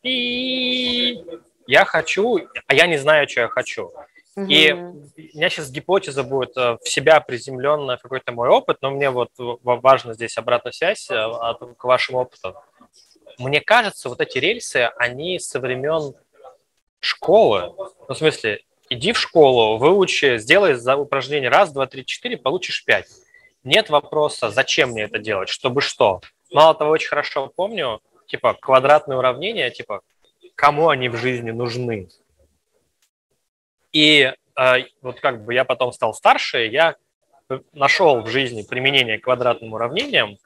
[1.71, 3.91] я хочу, а я не знаю, что я хочу.
[4.35, 4.45] Угу.
[4.47, 8.91] И у меня сейчас гипотеза будет э, в себя приземленная в какой-то мой опыт, но
[8.91, 11.15] мне вот важно здесь обратная связь э,
[11.77, 12.55] к вашему опыту.
[13.37, 16.13] Мне кажется, вот эти рельсы, они со времен
[16.99, 22.35] школы, ну, в смысле, иди в школу, выучи, сделай за упражнение раз, два, три, четыре,
[22.35, 23.07] получишь пять.
[23.63, 26.19] Нет вопроса, зачем мне это делать, чтобы что.
[26.51, 30.01] Мало того, очень хорошо помню, типа, квадратные уравнения, типа,
[30.61, 32.07] кому они в жизни нужны.
[33.91, 36.95] И э, вот как бы я потом стал старше, я
[37.73, 40.37] нашел в жизни применение к квадратным уравнениям,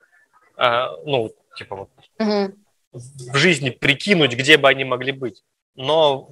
[0.57, 2.55] э, ну, типа вот, угу.
[2.93, 5.43] в жизни прикинуть, где бы они могли быть.
[5.75, 6.29] Но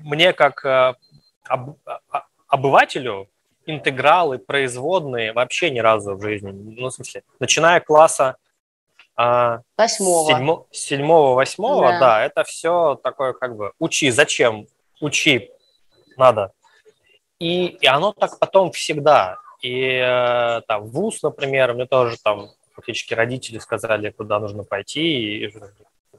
[0.00, 0.94] мне как э,
[1.44, 3.28] об, а, обывателю
[3.66, 8.36] интегралы, производные вообще ни разу в жизни, ну, в смысле, начиная класса а,
[9.16, 10.66] восьмого.
[10.70, 12.00] Седьмого, восьмого, да.
[12.00, 14.66] да, это все такое как бы учи, зачем,
[15.00, 15.50] учи,
[16.16, 16.52] надо.
[17.38, 19.38] И, и оно так потом всегда.
[19.60, 25.54] И э, там вуз, например, мне тоже там фактически родители сказали, куда нужно пойти, и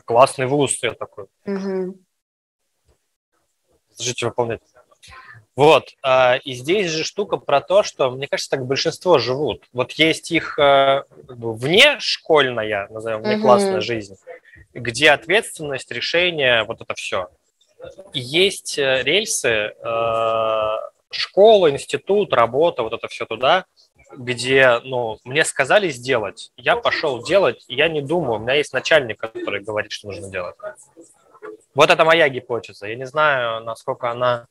[0.05, 1.25] классный вуз, я такой.
[1.45, 1.97] Угу.
[3.99, 4.61] Жить выполнять.
[5.55, 9.63] Вот, а, и здесь же штука про то, что, мне кажется, так большинство живут.
[9.71, 13.81] Вот есть их э, как бы, вне школьная, назовем, вне классная mm-hmm.
[13.81, 14.15] жизнь,
[14.73, 17.29] где ответственность, решение, вот это все.
[18.13, 20.75] И есть э, рельсы, э,
[21.11, 23.65] школа, институт, работа, вот это все туда,
[24.17, 28.73] где, ну, мне сказали сделать, я пошел делать, и я не думаю, у меня есть
[28.73, 30.55] начальник, который говорит, что нужно делать.
[31.75, 32.87] Вот это моя гипотеза.
[32.87, 34.47] Я не знаю, насколько она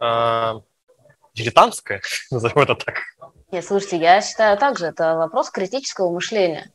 [0.00, 0.54] э,
[1.34, 2.96] дилетантская, назовем это так.
[3.50, 6.70] Нет, слушайте, я считаю также, это вопрос критического мышления.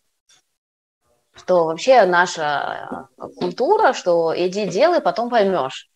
[1.36, 5.90] Что вообще наша культура, что иди делай, потом поймешь.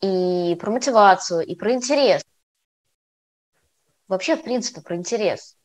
[0.00, 2.22] И про мотивацию, и про интерес.
[4.08, 5.56] Вообще, в принципе, про интерес.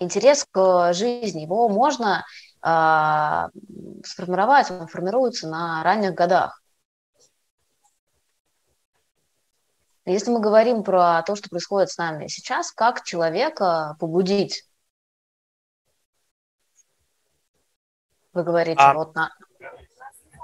[0.00, 1.42] Интерес к жизни.
[1.42, 2.24] Его можно
[2.62, 3.48] э,
[4.04, 6.60] сформировать, он формируется на ранних годах.
[10.12, 14.64] Если мы говорим про то, что происходит с нами сейчас, как человека побудить?
[18.32, 19.30] Вы говорите, а, вот на...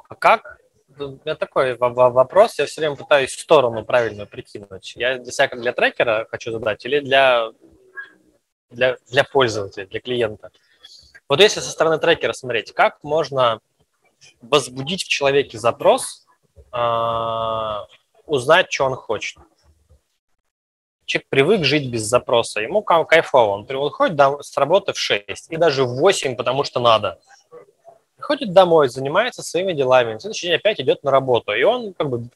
[0.08, 0.58] А как?
[0.98, 4.94] У меня такой вопрос, я все время пытаюсь в сторону правильно прикинуть.
[4.96, 7.50] Я для себя как для трекера хочу задать или для,
[8.70, 10.52] для, для пользователя, для клиента?
[11.26, 13.60] Вот если со стороны трекера смотреть, как можно
[14.42, 16.26] возбудить в человеке запрос,
[16.72, 17.76] э,
[18.26, 19.38] узнать, что он хочет?
[21.06, 25.84] Человек привык жить без запроса, ему кайфово, он приходит с работы в 6 и даже
[25.84, 27.20] в 8, потому что надо.
[28.16, 32.08] Приходит домой, занимается своими делами, на следующий день опять идет на работу, и он как
[32.08, 32.28] бы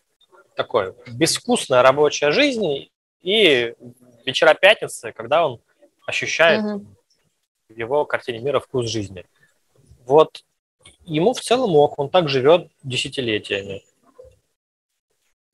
[0.55, 2.91] такой безвкусная рабочая жизнь.
[3.23, 3.75] И
[4.27, 5.61] вечера пятницы, когда он
[6.07, 6.87] ощущает угу.
[7.69, 9.25] в его картине мира вкус жизни.
[10.05, 10.43] Вот
[11.05, 13.83] ему в целом ок, он так живет десятилетиями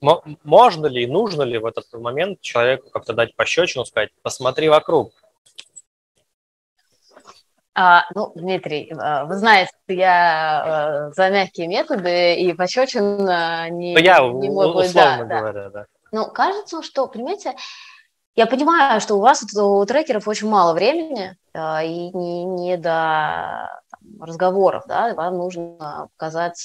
[0.01, 5.13] можно ли и нужно ли в этот момент человеку как-то дать пощечину, сказать, посмотри вокруг?
[7.77, 13.17] А, ну, Дмитрий, э, вы знаете, я э, за мягкие методы и пощечин
[13.77, 14.79] не, ну, я не могу.
[14.79, 15.71] условно да, говоря, да.
[15.71, 15.87] да.
[16.13, 17.57] Ну, кажется, что, понимаете,
[18.37, 23.69] я понимаю, что у вас у трекеров очень мало времени э, и не, не до
[24.21, 26.65] разговоров, да, вам нужно показать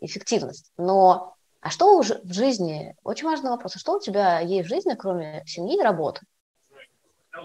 [0.00, 0.72] эффективность.
[0.76, 2.94] Но а что в жизни?
[3.04, 3.76] Очень важный вопрос.
[3.76, 6.20] А что у тебя есть в жизни, кроме семьи и работы?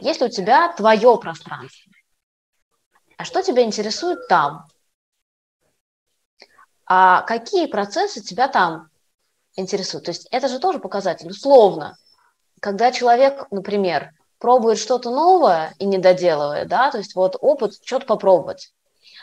[0.01, 1.93] Есть ли у тебя твое пространство?
[3.15, 4.67] А что тебя интересует там?
[6.85, 8.89] А какие процессы тебя там
[9.55, 10.03] интересуют?
[10.03, 11.29] То есть это же тоже показатель.
[11.29, 11.95] Условно,
[12.59, 18.05] когда человек, например, пробует что-то новое и не доделывает, да, то есть вот опыт что-то
[18.05, 18.73] попробовать,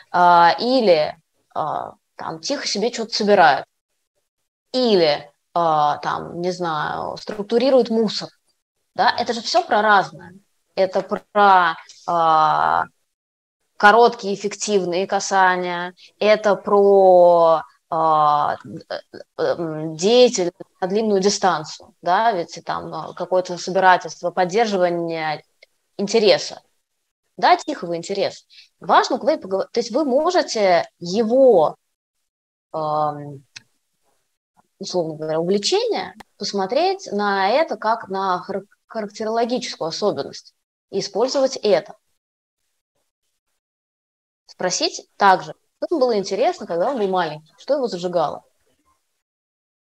[0.09, 1.15] а, или
[1.53, 3.67] а, там тихо себе что-то собирают,
[4.71, 8.29] или а, там, не знаю, структурирует мусор.
[8.93, 9.09] Да?
[9.17, 10.33] Это же все про разное.
[10.75, 11.75] Это про
[12.05, 12.85] а,
[13.77, 18.57] короткие эффективные касания, это про а,
[19.37, 25.43] деятельность на длинную дистанцию, да, ведь там какое-то собирательство, поддерживание
[25.97, 26.61] интереса,
[27.37, 28.45] да, тихого интереса.
[28.79, 29.67] Важно, поговор...
[29.71, 31.77] то есть вы можете его
[34.79, 38.43] условно говоря, увлечение, посмотреть на это как на
[38.87, 40.53] характерологическую особенность
[40.89, 41.95] и использовать это.
[44.45, 48.43] Спросить также, что ему было интересно, когда он был маленький, что его зажигало,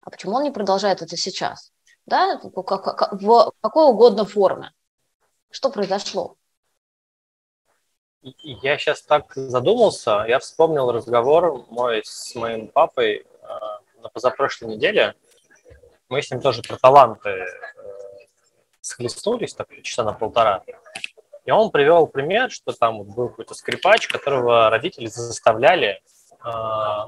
[0.03, 1.73] а почему он не продолжает это сейчас,
[2.07, 4.73] да, в какой угодно форме,
[5.51, 6.37] что произошло.
[8.21, 13.72] Я сейчас так задумался, я вспомнил разговор мой с моим папой а,
[14.03, 15.15] на позапрошлой неделе.
[16.09, 17.47] Мы с ним тоже про таланты э,
[18.81, 20.63] схлестнулись, так часа на полтора.
[21.45, 26.03] И он привел пример, что там был какой-то скрипач, которого родители заставляли,
[26.45, 26.51] э,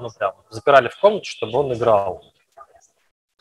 [0.01, 2.25] ну прям, запирали в комнате, чтобы он играл.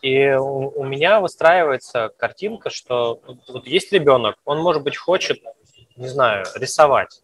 [0.01, 5.41] И у, у меня выстраивается картинка, что вот есть ребенок, он, может быть, хочет,
[5.95, 7.22] не знаю, рисовать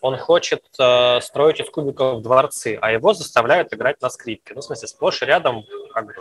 [0.00, 4.54] он хочет э, строить из кубиков дворцы, а его заставляют играть на скрипке.
[4.54, 6.14] Ну, в смысле, сплошь и рядом, как бы,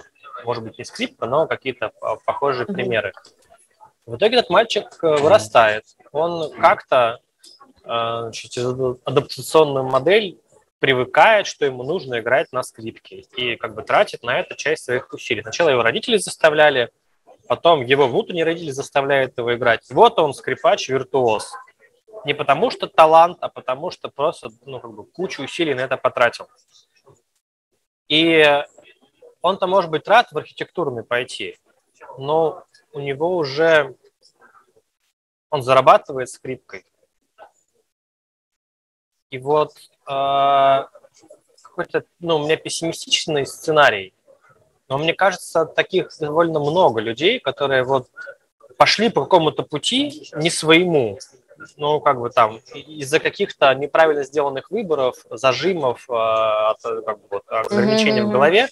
[0.43, 1.91] может быть, не скрипка, но какие-то
[2.25, 2.73] похожие mm-hmm.
[2.73, 3.13] примеры.
[4.05, 5.83] В итоге этот мальчик э, вырастает.
[6.11, 7.19] Он как-то
[7.83, 8.31] э,
[9.05, 10.39] адаптационную модель
[10.79, 15.11] привыкает, что ему нужно играть на скрипке и как бы тратит на это часть своих
[15.11, 15.41] усилий.
[15.41, 16.89] Сначала его родители заставляли,
[17.47, 19.85] потом его внутренние родители заставляют его играть.
[19.89, 21.51] Вот он скрипач-виртуоз
[22.25, 25.97] не потому что талант, а потому что просто ну, как бы кучу усилий на это
[25.97, 26.47] потратил.
[28.08, 28.63] И
[29.41, 31.58] он-то, может быть, рад в архитектурный пойти,
[32.17, 33.95] но у него уже
[35.49, 36.86] он зарабатывает скрипкой.
[39.30, 39.71] И вот
[40.10, 40.86] э,
[41.62, 44.13] какой-то, ну, у меня пессимистичный сценарий,
[44.88, 48.10] но мне кажется, таких довольно много людей, которые вот
[48.77, 51.19] пошли по какому-то пути не своему,
[51.78, 57.43] ну, как бы там, из-за каких-то неправильно сделанных выборов, зажимов, э, от, как бы, вот,
[57.48, 58.26] ограничений mm-hmm.
[58.26, 58.70] в голове,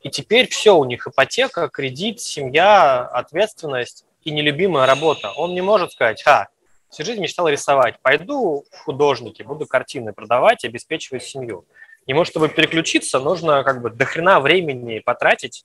[0.00, 5.32] и теперь все у них ипотека, кредит, семья, ответственность и нелюбимая работа.
[5.32, 6.48] Он не может сказать, ха,
[6.90, 11.64] всю жизнь мечтал рисовать, пойду в художники, буду картины продавать, обеспечивать семью.
[12.06, 15.64] Ему, чтобы переключиться, нужно как бы дохрена времени потратить,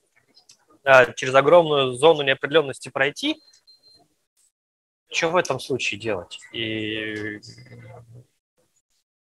[0.84, 3.40] э, через огромную зону неопределенности пройти,
[5.12, 6.40] что в этом случае делать?
[6.52, 7.40] И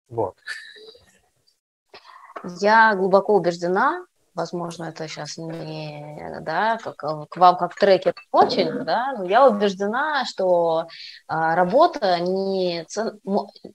[0.08, 0.36] вот.
[2.60, 9.14] Я глубоко убеждена, возможно, это сейчас не, да, как, к вам как трекер очень, да,
[9.18, 10.86] но я убеждена, что
[11.26, 12.86] а, работа не,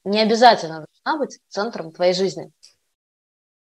[0.06, 2.52] не обязательно должна быть центром твоей жизни.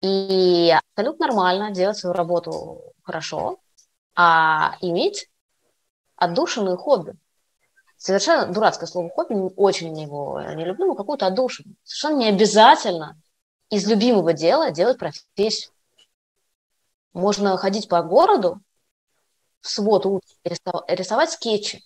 [0.02, 3.60] И абсолютно нормально делать свою работу хорошо,
[4.16, 5.30] а иметь
[6.16, 7.14] отдушенные хобби
[7.98, 11.76] совершенно дурацкое слово хобби, очень его не люблю, но какую-то отдушину.
[11.84, 13.20] Совершенно не обязательно
[13.70, 15.72] из любимого дела делать профессию.
[17.14, 18.62] Можно ходить по городу
[19.62, 21.84] в субботу рисовать скетчи.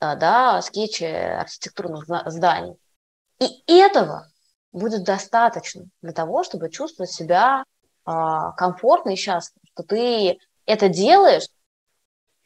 [0.00, 2.76] да, скетчи архитектурных зданий.
[3.38, 4.28] И этого
[4.72, 7.64] будет достаточно для того, чтобы чувствовать себя
[8.04, 11.48] а, комфортно и счастливо, что ты это делаешь,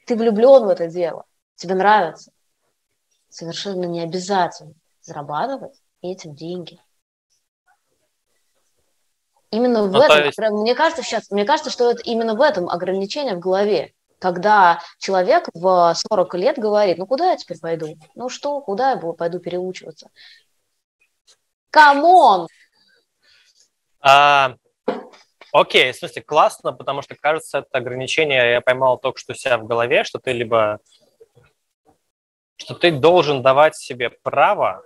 [0.06, 2.32] ты влюблен в это дело, тебе нравится.
[3.28, 6.80] Совершенно не обязательно зарабатывать этим деньги.
[9.50, 10.38] Именно в ну, этом, есть...
[10.38, 15.48] мне кажется сейчас, мне кажется, что это именно в этом ограничение в голове, когда человек
[15.54, 17.96] в 40 лет говорит, ну куда я теперь пойду?
[18.14, 20.10] Ну что, куда я пойду переучиваться?
[21.70, 22.48] Come on!
[24.00, 24.54] А,
[25.52, 29.66] окей, в смысле, классно, потому что, кажется, это ограничение я поймал только что себя в
[29.66, 30.80] голове, что ты либо
[32.56, 34.82] что ты должен давать себе право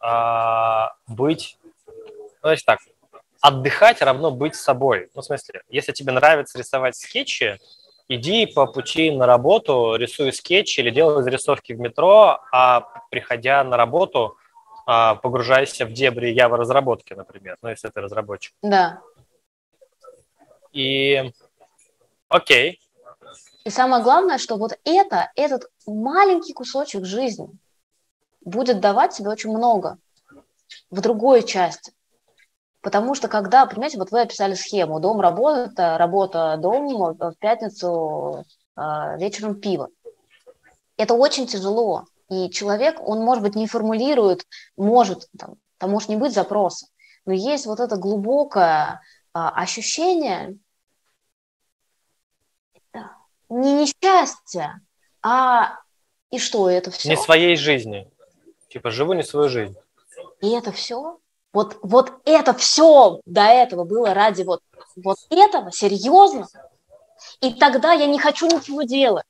[0.00, 1.92] а, быть, ну,
[2.42, 2.80] значит так,
[3.40, 5.10] отдыхать равно быть собой.
[5.14, 7.58] Ну, в смысле, если тебе нравится рисовать скетчи,
[8.08, 13.76] иди по пути на работу, рисуй скетчи или делай зарисовки в метро, а приходя на
[13.76, 14.36] работу,
[14.86, 18.54] а, погружайся в дебри Java разработки, например, ну, если ты разработчик.
[18.62, 19.00] Да.
[20.72, 21.32] И
[22.28, 22.80] окей.
[23.64, 27.48] И самое главное, что вот это, этот маленький кусочек жизни
[28.42, 29.98] будет давать тебе очень много
[30.90, 31.92] в другой части.
[32.80, 38.44] Потому что когда, понимаете, вот вы описали схему, дом, работа, работа, дом, в пятницу
[38.74, 39.90] а, вечером пиво.
[40.96, 42.04] Это очень тяжело.
[42.30, 44.46] И человек, он, может быть, не формулирует,
[44.76, 46.86] может, там, там может не быть запроса,
[47.26, 49.02] но есть вот это глубокое
[49.34, 50.56] а, ощущение
[53.50, 54.80] не несчастья,
[55.22, 55.76] а
[56.30, 57.08] и что, это все?
[57.08, 58.10] Не своей жизни.
[58.68, 59.76] Типа, живу не свою жизнь.
[60.40, 61.18] И это все?
[61.52, 64.62] Вот, вот это все до этого было ради вот,
[64.96, 66.46] вот этого, серьезно?
[67.40, 69.24] И тогда я не хочу ничего делать.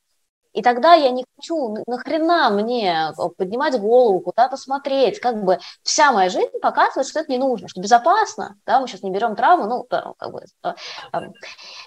[0.53, 5.20] И тогда я не хочу, нахрена мне поднимать голову, куда-то смотреть.
[5.20, 8.57] Как бы вся моя жизнь показывает, что это не нужно, что безопасно.
[8.66, 10.74] Да, мы сейчас не берем травму, ну, да, как бы, а,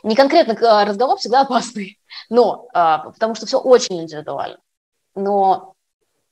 [0.04, 2.00] не конкретно а, разговор всегда опасный,
[2.30, 4.60] но, потому что все очень индивидуально.
[5.14, 5.76] Но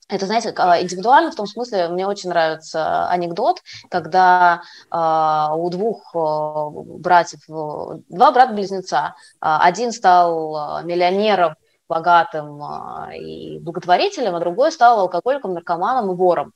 [0.08, 8.32] это, знаете, индивидуально в том смысле, мне очень нравится анекдот, когда у двух братьев, два
[8.32, 11.56] брата-близнеца, один стал миллионером
[11.92, 16.54] богатым а, и благотворителем, а другой стал алкоголиком, наркоманом и вором.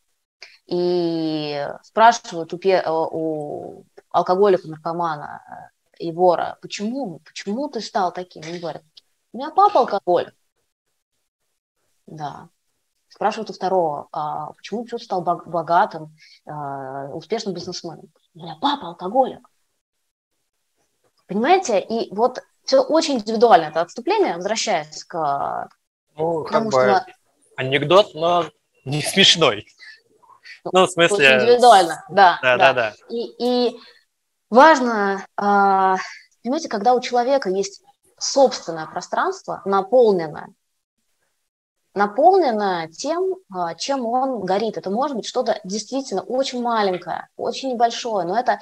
[0.67, 2.59] И спрашивают у,
[3.13, 5.43] у алкоголика, наркомана
[5.99, 8.43] и вора, почему, почему ты стал таким?
[8.51, 8.83] Он говорит,
[9.33, 10.35] у меня папа алкоголик.
[12.07, 12.49] Да.
[13.09, 16.17] Спрашивают у второго, а почему ты стал богатым,
[16.47, 18.11] а, успешным бизнесменом?
[18.35, 19.49] У меня папа алкоголик.
[21.27, 21.81] Понимаете?
[21.81, 23.67] И вот все очень индивидуально.
[23.67, 25.69] Это отступление, возвращаясь к
[26.17, 27.07] ну, как тому, бы что...
[27.57, 28.51] анекдот, но
[28.85, 29.67] не смешной.
[30.73, 31.37] Ну, в смысле...
[31.37, 32.39] Очень индивидуально, да.
[32.43, 32.91] Да, да, да.
[32.91, 32.95] да.
[33.09, 33.81] И, и
[34.51, 35.97] важно, а,
[36.43, 37.83] понимаете, когда у человека есть
[38.19, 40.49] собственное пространство, наполненное,
[41.95, 44.77] наполненное тем, а, чем он горит.
[44.77, 48.61] Это может быть что-то действительно очень маленькое, очень небольшое, но это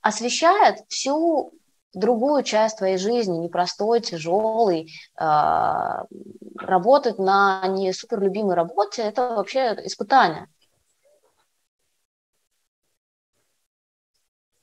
[0.00, 1.52] освещает всю
[1.94, 5.24] другую часть твоей жизни, непростой, тяжелый, э,
[6.56, 10.48] работать на не суперлюбимой работе, это вообще испытание.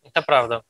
[0.03, 0.63] Это правда.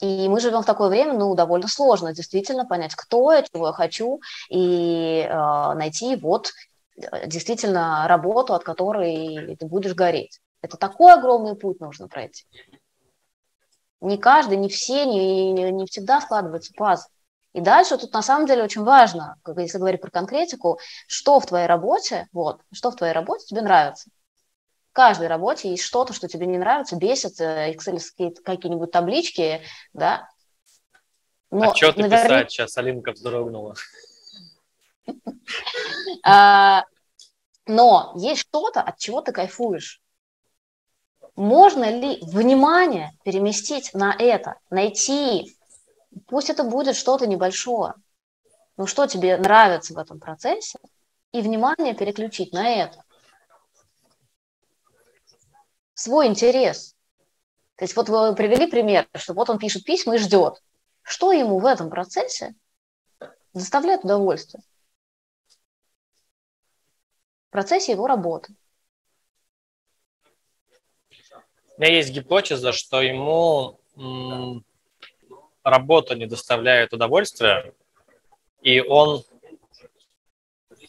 [0.00, 3.72] И мы живем в такое время, ну, довольно сложно действительно понять, кто я, чего я
[3.74, 6.52] хочу, и э, найти вот
[6.96, 10.40] э, действительно работу, от которой ты будешь гореть.
[10.62, 12.46] Это такой огромный путь нужно пройти
[14.00, 17.08] не каждый, не все, не, не, не всегда складывается пазл.
[17.52, 20.78] И дальше тут на самом деле очень важно, как если говорить про конкретику,
[21.08, 24.08] что в твоей работе, вот, что в твоей работе тебе нравится.
[24.90, 30.28] В каждой работе есть что-то, что тебе не нравится, бесит, э, Excel какие-нибудь таблички, да.
[31.50, 32.44] Но, а что ты наверное...
[32.44, 32.52] писать?
[32.52, 33.74] Сейчас Алинка вздрогнула.
[36.22, 36.84] А,
[37.66, 40.00] но есть что-то, от чего ты кайфуешь
[41.36, 45.56] можно ли внимание переместить на это, найти,
[46.26, 47.94] пусть это будет что-то небольшое,
[48.76, 50.78] но что тебе нравится в этом процессе,
[51.32, 53.04] и внимание переключить на это.
[55.94, 56.96] Свой интерес.
[57.76, 60.62] То есть вот вы привели пример, что вот он пишет письма и ждет.
[61.02, 62.54] Что ему в этом процессе
[63.52, 64.62] заставляет удовольствие?
[67.48, 68.54] В процессе его работы.
[71.80, 73.78] У меня есть гипотеза, что ему
[75.64, 77.72] работа не доставляет удовольствия,
[78.60, 79.24] и он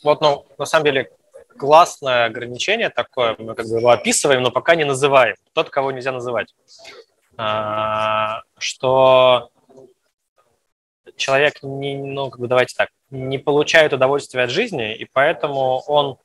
[0.03, 1.09] вот, ну, на самом деле,
[1.57, 5.37] классное ограничение такое, мы как бы его описываем, но пока не называем.
[5.53, 6.53] Тот, кого нельзя называть.
[7.37, 9.49] А, что
[11.15, 16.17] человек не, ну, как бы давайте так, не получает удовольствия от жизни, и поэтому он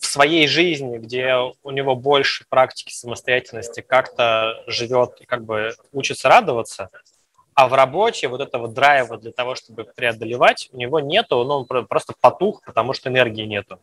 [0.00, 6.90] в своей жизни, где у него больше практики самостоятельности, как-то живет как бы учится радоваться,
[7.54, 11.86] а в работе вот этого драйва для того, чтобы преодолевать, у него нету, ну, он
[11.86, 13.78] просто потух, потому что энергии нету.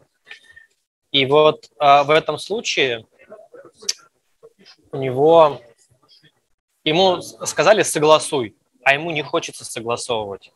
[1.11, 3.05] И вот э, в этом случае
[4.91, 5.61] у него,
[6.83, 10.51] ему сказали согласуй, а ему не хочется согласовывать.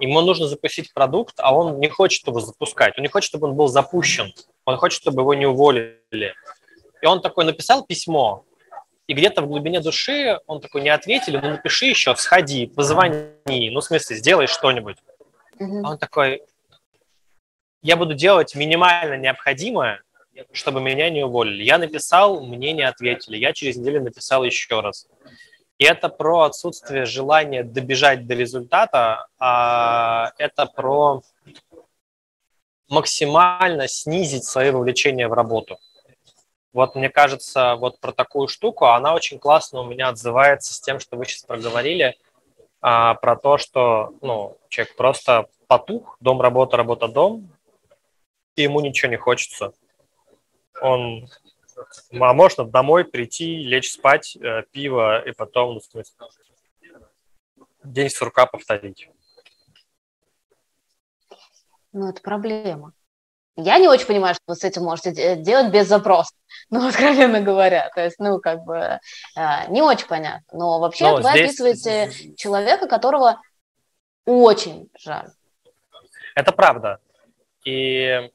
[0.00, 2.94] Ему нужно запустить продукт, а он не хочет его запускать.
[2.96, 4.32] Он не хочет, чтобы он был запущен.
[4.64, 6.34] Он хочет, чтобы его не уволили.
[7.00, 8.44] И он такой написал письмо,
[9.08, 13.80] и где-то в глубине души он такой, не ответили, ну напиши еще, сходи, позвони, ну
[13.80, 14.98] в смысле, сделай что-нибудь.
[15.58, 15.80] Mm-hmm.
[15.82, 16.42] А он такой,
[17.82, 20.02] я буду делать минимально необходимое,
[20.52, 21.64] чтобы меня не уволили.
[21.64, 23.38] Я написал, мне не ответили.
[23.38, 25.08] Я через неделю написал еще раз.
[25.78, 31.22] И это про отсутствие желания добежать до результата, а это про
[32.88, 35.78] максимально снизить свое вовлечение в работу.
[36.72, 40.98] Вот мне кажется, вот про такую штуку, она очень классно у меня отзывается с тем,
[41.00, 42.16] что вы сейчас проговорили,
[42.80, 47.48] а, про то, что ну, человек просто потух, дом, работа, работа, дом,
[48.56, 49.72] и ему ничего не хочется.
[50.80, 51.28] Он,
[52.12, 56.14] а можно домой прийти, лечь спать, э, пиво, и потом, ну, смысле,
[57.84, 59.08] день сурка повторить.
[61.92, 62.92] Ну, это проблема.
[63.56, 66.32] Я не очень понимаю, что вы с этим можете делать без запроса,
[66.70, 67.90] ну, откровенно говоря.
[67.94, 69.00] То есть, ну, как бы, э,
[69.68, 70.46] не очень понятно.
[70.52, 71.34] Но вообще Но вы здесь...
[71.34, 73.40] описываете человека, которого
[74.24, 75.30] очень жаль.
[76.34, 77.00] Это правда.
[77.64, 78.30] И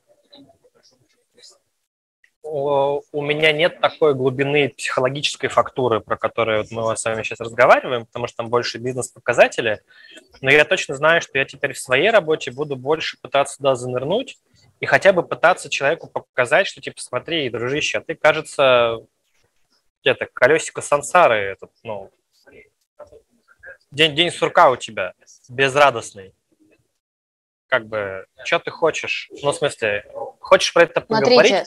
[2.43, 8.27] у меня нет такой глубины психологической фактуры, про которую мы с вами сейчас разговариваем, потому
[8.27, 9.81] что там больше бизнес-показатели.
[10.41, 14.37] Но я точно знаю, что я теперь в своей работе буду больше пытаться туда занырнуть
[14.79, 18.97] и хотя бы пытаться человеку показать, что типа смотри, дружище, а ты, кажется,
[20.03, 22.11] это колесико сансары, этот, ну,
[23.91, 25.13] день, день сурка у тебя,
[25.47, 26.33] безрадостный.
[27.67, 29.31] Как бы, что ты хочешь?
[29.41, 30.05] Ну, в смысле,
[30.39, 31.65] хочешь про это поговорить?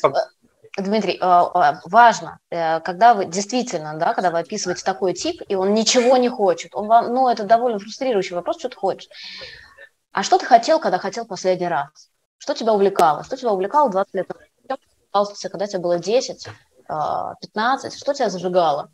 [0.77, 5.55] Дмитрий, э, э, важно, э, когда вы действительно, да, когда вы описываете такой тип, и
[5.55, 9.09] он ничего не хочет, он вам, ну, это довольно фрустрирующий вопрос, что ты хочешь.
[10.12, 12.11] А что ты хотел, когда хотел последний раз?
[12.37, 13.24] Что тебя увлекало?
[13.24, 14.81] Что тебя увлекало 20 лет назад?
[15.51, 16.47] Когда тебе было 10,
[16.89, 18.91] 15, что тебя зажигало?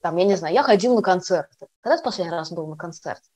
[0.00, 1.66] Там, я не знаю, я ходил на концерты.
[1.82, 3.28] Когда ты последний раз был на концерте?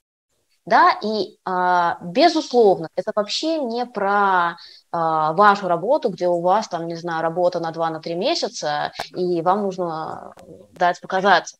[0.66, 4.56] Да, и а, безусловно, это вообще не про
[4.90, 8.92] а, вашу работу, где у вас там, не знаю, работа на 2 на 3 месяца,
[9.14, 10.34] и вам нужно
[10.72, 11.54] дать показать.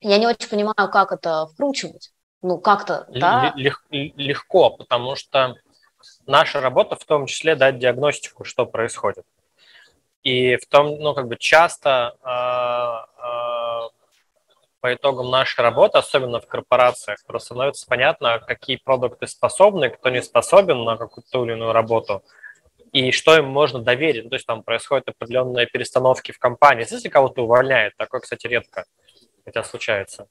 [0.00, 2.12] Я не очень понимаю, как это вкручивать.
[2.42, 3.52] Ну, как-то, да?
[3.56, 5.54] Лег, легко, потому что
[6.26, 9.24] наша работа в том числе дать диагностику, что происходит.
[10.22, 13.15] И в том, ну, как бы часто э,
[14.86, 20.22] по итогам нашей работы, особенно в корпорациях, просто становится понятно, какие продукты способны, кто не
[20.22, 22.22] способен на какую-то или иную работу,
[22.92, 24.22] и что им можно доверить.
[24.22, 26.86] Ну, то есть там происходят определенные перестановки в компании.
[26.88, 28.84] Если кого-то увольняют, такое, кстати, редко,
[29.44, 30.28] хотя случается.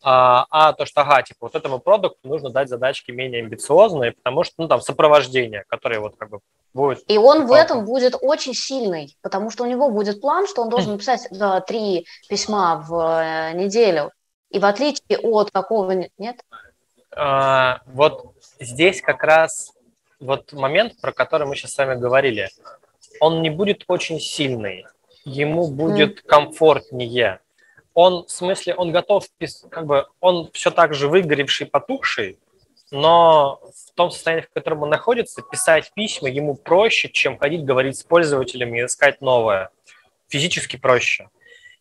[0.00, 4.44] А, а то, что, ага, типа, вот этому продукту нужно дать задачки менее амбициозные, потому
[4.44, 6.40] что, ну, там, сопровождение, которое вот как бы
[6.72, 7.02] будет...
[7.10, 10.68] И он в этом будет очень сильный, потому что у него будет план, что он
[10.68, 14.12] должен написать да, три письма в э, неделю.
[14.50, 15.92] И в отличие от какого...
[16.16, 16.44] Нет?
[17.16, 19.72] А, вот здесь как раз
[20.20, 22.48] вот момент, про который мы сейчас с вами говорили.
[23.20, 24.86] Он не будет очень сильный,
[25.24, 26.26] ему будет mm.
[26.26, 27.40] комфортнее.
[27.94, 29.26] Он, в смысле, он готов,
[29.70, 32.38] как бы, он все так же выгоревший, потухший,
[32.90, 37.98] но в том состоянии, в котором он находится, писать письма ему проще, чем ходить говорить
[37.98, 39.70] с пользователями и искать новое.
[40.28, 41.28] Физически проще.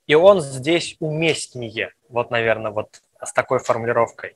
[0.05, 4.35] И он здесь уместнее, вот, наверное, вот с такой формулировкой.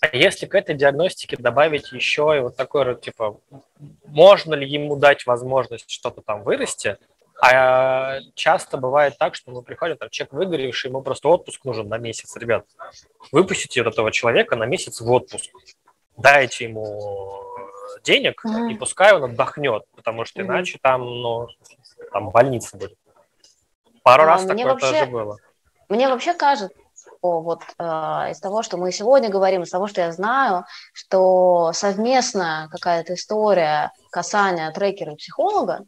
[0.00, 3.40] А если к этой диагностике добавить еще и вот такой вот, типа,
[4.04, 6.98] можно ли ему дать возможность что-то там вырасти,
[7.42, 11.98] а часто бывает так, что мы приходим, там, человек выгоревший, ему просто отпуск нужен на
[11.98, 12.64] месяц, ребят.
[13.30, 15.50] Выпустите вот этого человека на месяц в отпуск
[16.16, 17.42] дайте ему
[18.02, 18.72] денег, mm-hmm.
[18.72, 20.46] и пускай он отдохнет, потому что mm-hmm.
[20.46, 21.48] иначе там, ну,
[22.12, 22.98] там больница будет.
[24.02, 25.36] Пару а, раз такое вообще, тоже было.
[25.88, 26.74] Мне вообще кажется,
[27.22, 27.84] вот э,
[28.30, 33.92] из того, что мы сегодня говорим, из того, что я знаю, что совместная какая-то история
[34.10, 35.80] касания трекера и психолога,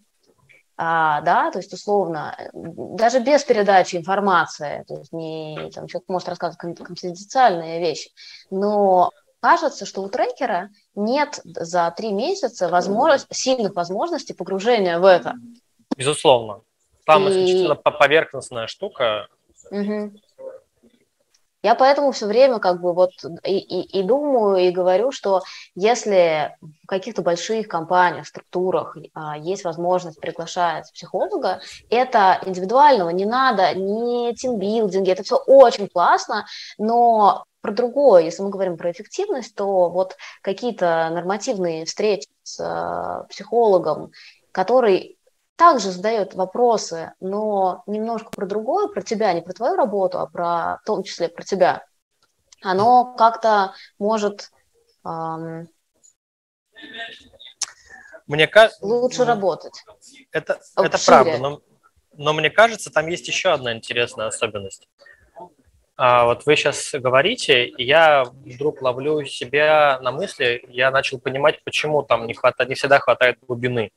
[0.80, 6.28] а, да, то есть условно, даже без передачи информации, то есть не, там, человек может
[6.28, 8.10] рассказывать конфиденциальные вещи,
[8.48, 9.10] но
[9.40, 15.34] кажется, что у трекера нет за три месяца возможность, сильных возможностей погружения в это.
[15.96, 16.60] Безусловно.
[17.04, 17.30] Там и...
[17.30, 19.26] исключительно поверхностная штука.
[19.72, 20.12] Угу.
[21.62, 23.10] Я поэтому все время как бы вот
[23.44, 25.42] и, и, и думаю, и говорю, что
[25.74, 33.74] если в каких-то больших компаниях, структурах а, есть возможность приглашать психолога, это индивидуального не надо,
[33.74, 36.46] не тимбилдинги, это все очень классно,
[36.78, 43.26] но про другое, если мы говорим про эффективность, то вот какие-то нормативные встречи с э,
[43.28, 44.12] психологом,
[44.52, 45.17] который
[45.58, 50.78] также задает вопросы, но немножко про другое, про тебя, не про твою работу, а про,
[50.82, 51.84] в том числе про тебя,
[52.62, 54.52] оно как-то может
[55.04, 55.68] эм,
[58.28, 59.82] мне кажется, лучше работать.
[60.30, 61.60] Это, это правда, но,
[62.12, 64.88] но мне кажется, там есть еще одна интересная особенность.
[65.96, 71.64] А вот вы сейчас говорите, и я вдруг ловлю себя на мысли, я начал понимать,
[71.64, 73.90] почему там не, хватает, не всегда хватает глубины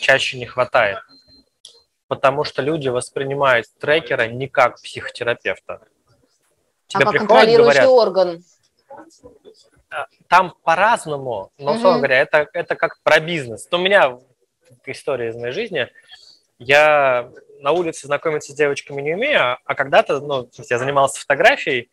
[0.00, 0.98] чаще не хватает.
[2.08, 5.82] Потому что люди воспринимают трекера не как психотерапевта.
[6.88, 8.44] Тебе а как контролирующий говорят, орган?
[9.90, 11.98] А, там по-разному, но, условно угу.
[11.98, 13.68] говоря, это, это как про бизнес.
[13.70, 14.18] У меня
[14.86, 15.88] история из моей жизни.
[16.58, 17.30] Я
[17.60, 21.90] на улице знакомиться с девочками не умею, а когда-то, ну, я занимался фотографией,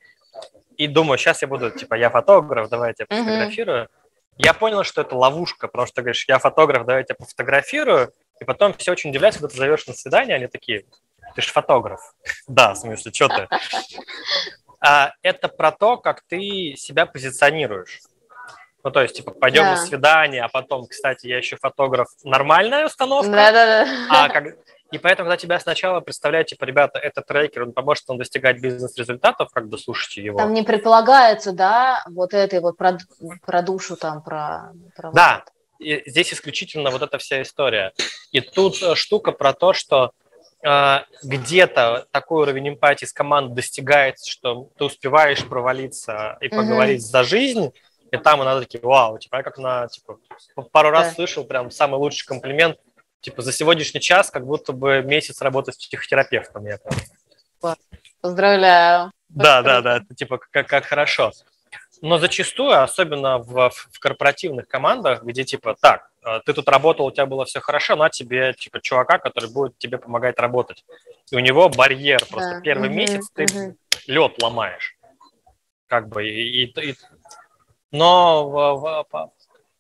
[0.78, 3.84] и думаю, сейчас я буду, типа, я фотограф, давайте я пофотографирую.
[3.84, 3.92] Угу.
[4.38, 8.14] Я понял, что это ловушка, потому что ты говоришь, я фотограф, давай я тебя пофотографирую,
[8.40, 10.86] и потом все очень удивляются, когда ты зовешь на свидание, они такие,
[11.36, 12.14] ты же фотограф.
[12.48, 13.48] Да, в смысле, что ты?
[14.80, 18.00] А это про то, как ты себя позиционируешь.
[18.84, 19.72] Ну, то есть, типа, пойдем да.
[19.72, 23.32] на свидание, а потом, кстати, я еще фотограф, нормальная установка.
[23.32, 23.88] Да-да-да.
[24.10, 24.56] А как,
[24.92, 29.50] и поэтому, когда тебя сначала представляют, типа, ребята, это трекер, он поможет вам достигать бизнес-результатов,
[29.52, 30.38] как бы слушайте его.
[30.38, 32.98] Там не предполагается, да, вот этой вот про,
[33.46, 34.72] про душу там, про...
[34.96, 35.44] про да,
[35.80, 37.94] и здесь исключительно вот эта вся история.
[38.32, 40.12] И тут э, штука про то, что
[40.66, 47.12] э, где-то такой уровень эмпатии с командой достигается, что ты успеваешь провалиться и поговорить mm-hmm.
[47.12, 47.72] за жизнь,
[48.12, 50.18] и там иногда такие, вау, типа, я как на, типа,
[50.72, 51.14] пару раз да.
[51.16, 52.78] слышал прям самый лучший комплимент,
[53.22, 56.66] типа за сегодняшний час как будто бы месяц работы с психотерапевтом.
[56.66, 57.76] Я прям...
[58.22, 59.12] Поздравляю.
[59.30, 61.32] Да, да, да, это типа как, как хорошо.
[62.02, 67.12] Но зачастую, особенно в, в корпоративных командах, где типа так, э, ты тут работал, у
[67.12, 70.86] тебя было все хорошо, на тебе типа чувака, который будет тебе помогать работать.
[71.32, 72.62] И у него барьер, просто да.
[72.62, 73.78] первый угу, месяц ты угу.
[74.06, 74.96] лед ломаешь.
[75.88, 76.96] Как бы и, и, и...
[77.92, 79.32] но в, в,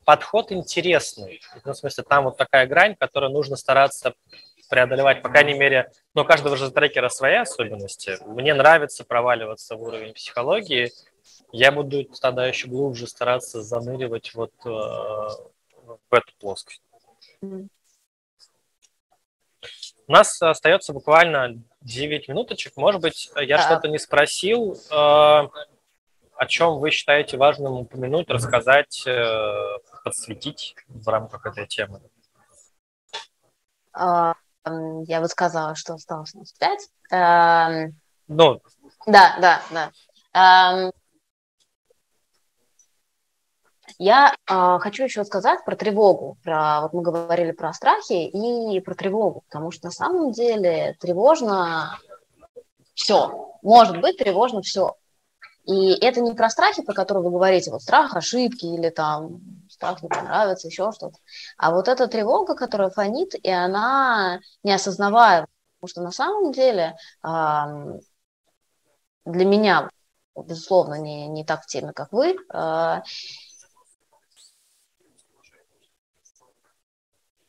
[0.07, 1.41] подход интересный.
[1.65, 4.13] Ну, в смысле, там вот такая грань, которую нужно стараться
[4.69, 8.17] преодолевать, по крайней мере, ну, у каждого же трекера свои особенности.
[8.25, 10.93] Мне нравится проваливаться в уровень психологии.
[11.51, 16.81] Я буду тогда еще глубже стараться заныривать вот э, в эту плоскость.
[17.41, 17.67] У
[20.07, 22.77] нас остается буквально 9 минуточек.
[22.77, 24.77] Может быть, я что-то не спросил.
[24.89, 25.49] Э,
[26.37, 29.77] о чем вы считаете важным упомянуть, рассказать, э,
[30.07, 32.01] подсветить в рамках этой темы?
[33.93, 34.35] А,
[35.05, 36.87] я бы сказала, что осталось у нас пять.
[37.11, 38.61] Эм, ну.
[39.05, 39.91] Да, да, да.
[40.33, 40.91] Эм,
[43.97, 46.37] я э, хочу еще сказать про тревогу.
[46.43, 51.99] Про, вот мы говорили про страхи и про тревогу, потому что на самом деле тревожно
[52.93, 53.57] все.
[53.61, 54.95] Может быть тревожно все.
[55.67, 60.01] И это не про страхи, про которые вы говорите, вот страх ошибки или там страх
[60.01, 61.19] не понравится, еще что-то.
[61.57, 65.47] А вот эта тревога, которая фонит, и она неосознаваема.
[65.79, 66.95] Потому что на самом деле
[69.25, 69.89] для меня,
[70.35, 73.03] безусловно, не, не так в теме, как вы, а,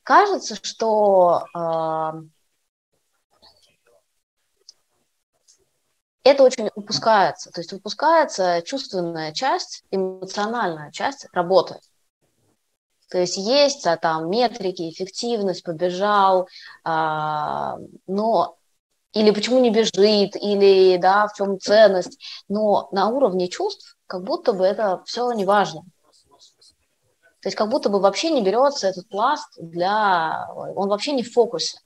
[0.02, 1.44] кажется, что
[6.28, 7.50] это очень упускается.
[7.50, 11.80] То есть упускается чувственная часть, эмоциональная часть работы.
[13.10, 16.48] То есть есть а, там метрики, эффективность, побежал,
[16.84, 18.56] а, но
[19.12, 22.18] или почему не бежит, или да, в чем ценность.
[22.48, 25.82] Но на уровне чувств как будто бы это все не важно.
[27.40, 30.48] То есть как будто бы вообще не берется этот пласт для...
[30.54, 31.78] Он вообще не в фокусе.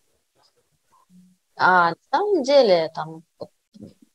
[1.57, 3.23] А на самом деле там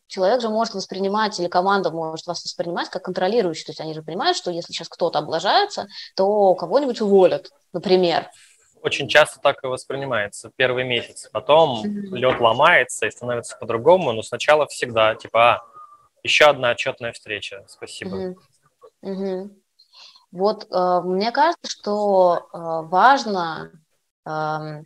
[0.07, 3.65] человек же может воспринимать, или команда может вас воспринимать как контролирующий.
[3.65, 8.29] То есть они же понимают, что если сейчас кто-то облажается, то кого-нибудь уволят, например.
[8.81, 11.29] Очень часто так и воспринимается первый месяц.
[11.31, 12.15] Потом mm-hmm.
[12.15, 15.61] лед ломается и становится по-другому, но сначала всегда типа, а,
[16.23, 18.17] еще одна отчетная встреча, спасибо.
[18.17, 18.35] Mm-hmm.
[19.03, 19.49] Mm-hmm.
[20.31, 23.71] Вот э, мне кажется, что э, важно
[24.25, 24.83] э,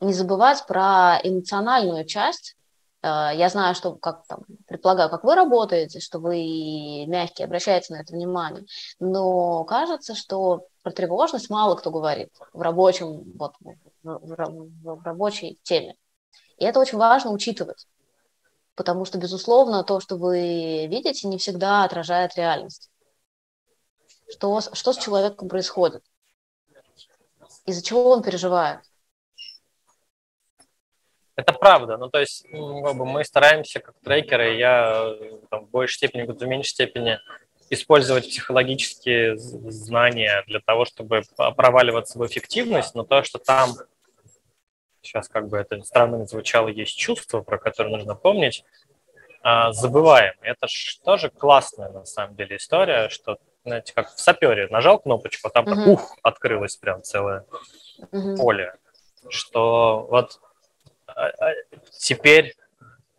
[0.00, 2.56] не забывать про эмоциональную часть
[3.04, 8.14] я знаю, что, как там, предполагаю, как вы работаете, что вы мягкие, обращаете на это
[8.14, 8.64] внимание,
[8.98, 13.54] но кажется, что про тревожность мало кто говорит в рабочем, вот,
[14.02, 15.96] в рабочей теме.
[16.56, 17.86] И это очень важно учитывать,
[18.74, 22.90] потому что, безусловно, то, что вы видите, не всегда отражает реальность.
[24.30, 26.02] Что, что с человеком происходит?
[27.66, 28.80] Из-за чего он переживает?
[31.36, 31.96] Это правда.
[31.96, 35.14] Ну, то есть мы стараемся, как трекеры, я
[35.50, 37.18] там, в большей степени, в меньшей степени
[37.70, 43.70] использовать психологические знания для того, чтобы проваливаться в эффективность, но то, что там
[45.02, 48.64] сейчас как бы это странно не звучало, есть чувство, про которое нужно помнить,
[49.42, 50.34] а, забываем.
[50.40, 55.48] Это же тоже классная на самом деле история, что, знаете, как в сапере, нажал кнопочку,
[55.48, 57.44] а там так, ух, открылось прям целое
[58.00, 58.36] mm-hmm.
[58.36, 58.74] поле.
[59.28, 60.40] Что вот
[61.90, 62.54] теперь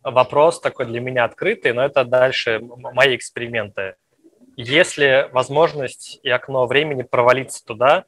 [0.03, 3.95] вопрос такой для меня открытый, но это дальше мои эксперименты.
[4.57, 8.05] Если возможность и окно времени провалиться туда,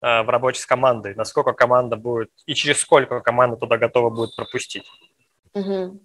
[0.00, 4.36] а, в рабочей с командой, насколько команда будет и через сколько команда туда готова будет
[4.36, 4.88] пропустить.
[5.54, 6.00] Угу.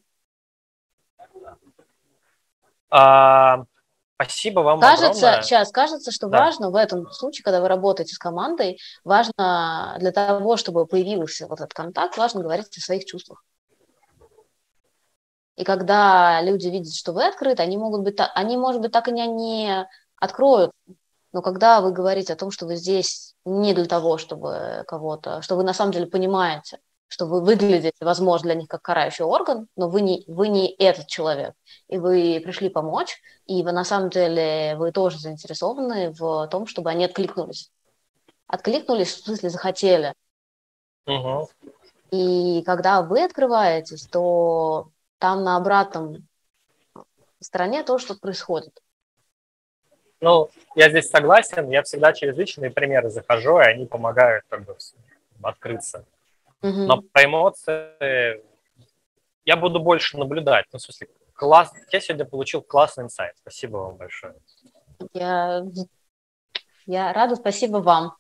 [2.89, 3.65] А,
[4.16, 5.41] спасибо вам кажется, огромное.
[5.41, 6.39] Сейчас, кажется, что да.
[6.39, 11.59] важно в этом случае, когда вы работаете с командой, важно для того, чтобы появился вот
[11.59, 13.43] этот контакт, важно говорить о своих чувствах.
[15.55, 19.11] И когда люди видят, что вы открыты, они могут быть, они, может быть, так и
[19.11, 20.72] не, не откроют.
[21.32, 25.55] Но когда вы говорите о том, что вы здесь не для того, чтобы кого-то, что
[25.55, 26.80] вы на самом деле понимаете,
[27.14, 31.05] что вы выглядите, возможно, для них как карающий орган, но вы не, вы не этот
[31.05, 31.53] человек,
[31.88, 36.89] и вы пришли помочь, и вы на самом деле вы тоже заинтересованы в том, чтобы
[36.89, 37.70] они откликнулись.
[38.47, 40.16] Откликнулись, в смысле, захотели.
[41.05, 41.49] Угу.
[42.09, 44.88] И когда вы открываетесь, то
[45.20, 46.28] там на обратном
[47.39, 48.82] стороне то, что происходит.
[50.20, 54.76] Ну, я здесь согласен, я всегда через личные примеры захожу, и они помогают как бы
[55.43, 56.05] открыться.
[56.64, 56.72] Угу.
[56.72, 58.41] Но по эмоции
[59.45, 60.66] я буду больше наблюдать.
[60.72, 61.72] Ну, в смысле, класс...
[61.91, 63.36] я сегодня получил классный инсайт.
[63.41, 64.36] Спасибо вам большое.
[65.14, 65.64] Я,
[66.86, 68.16] я рада, спасибо вам.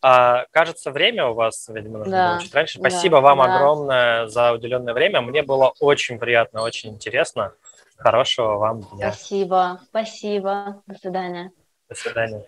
[0.00, 2.78] А, кажется, время у вас, видимо, нужно да, было чуть раньше.
[2.78, 3.56] Спасибо да, вам да.
[3.56, 5.20] огромное за уделенное время.
[5.20, 7.54] Мне было очень приятно, очень интересно.
[7.96, 9.12] Хорошего вам дня.
[9.12, 10.82] Спасибо, спасибо.
[10.86, 11.52] До свидания.
[11.88, 12.44] До свидания.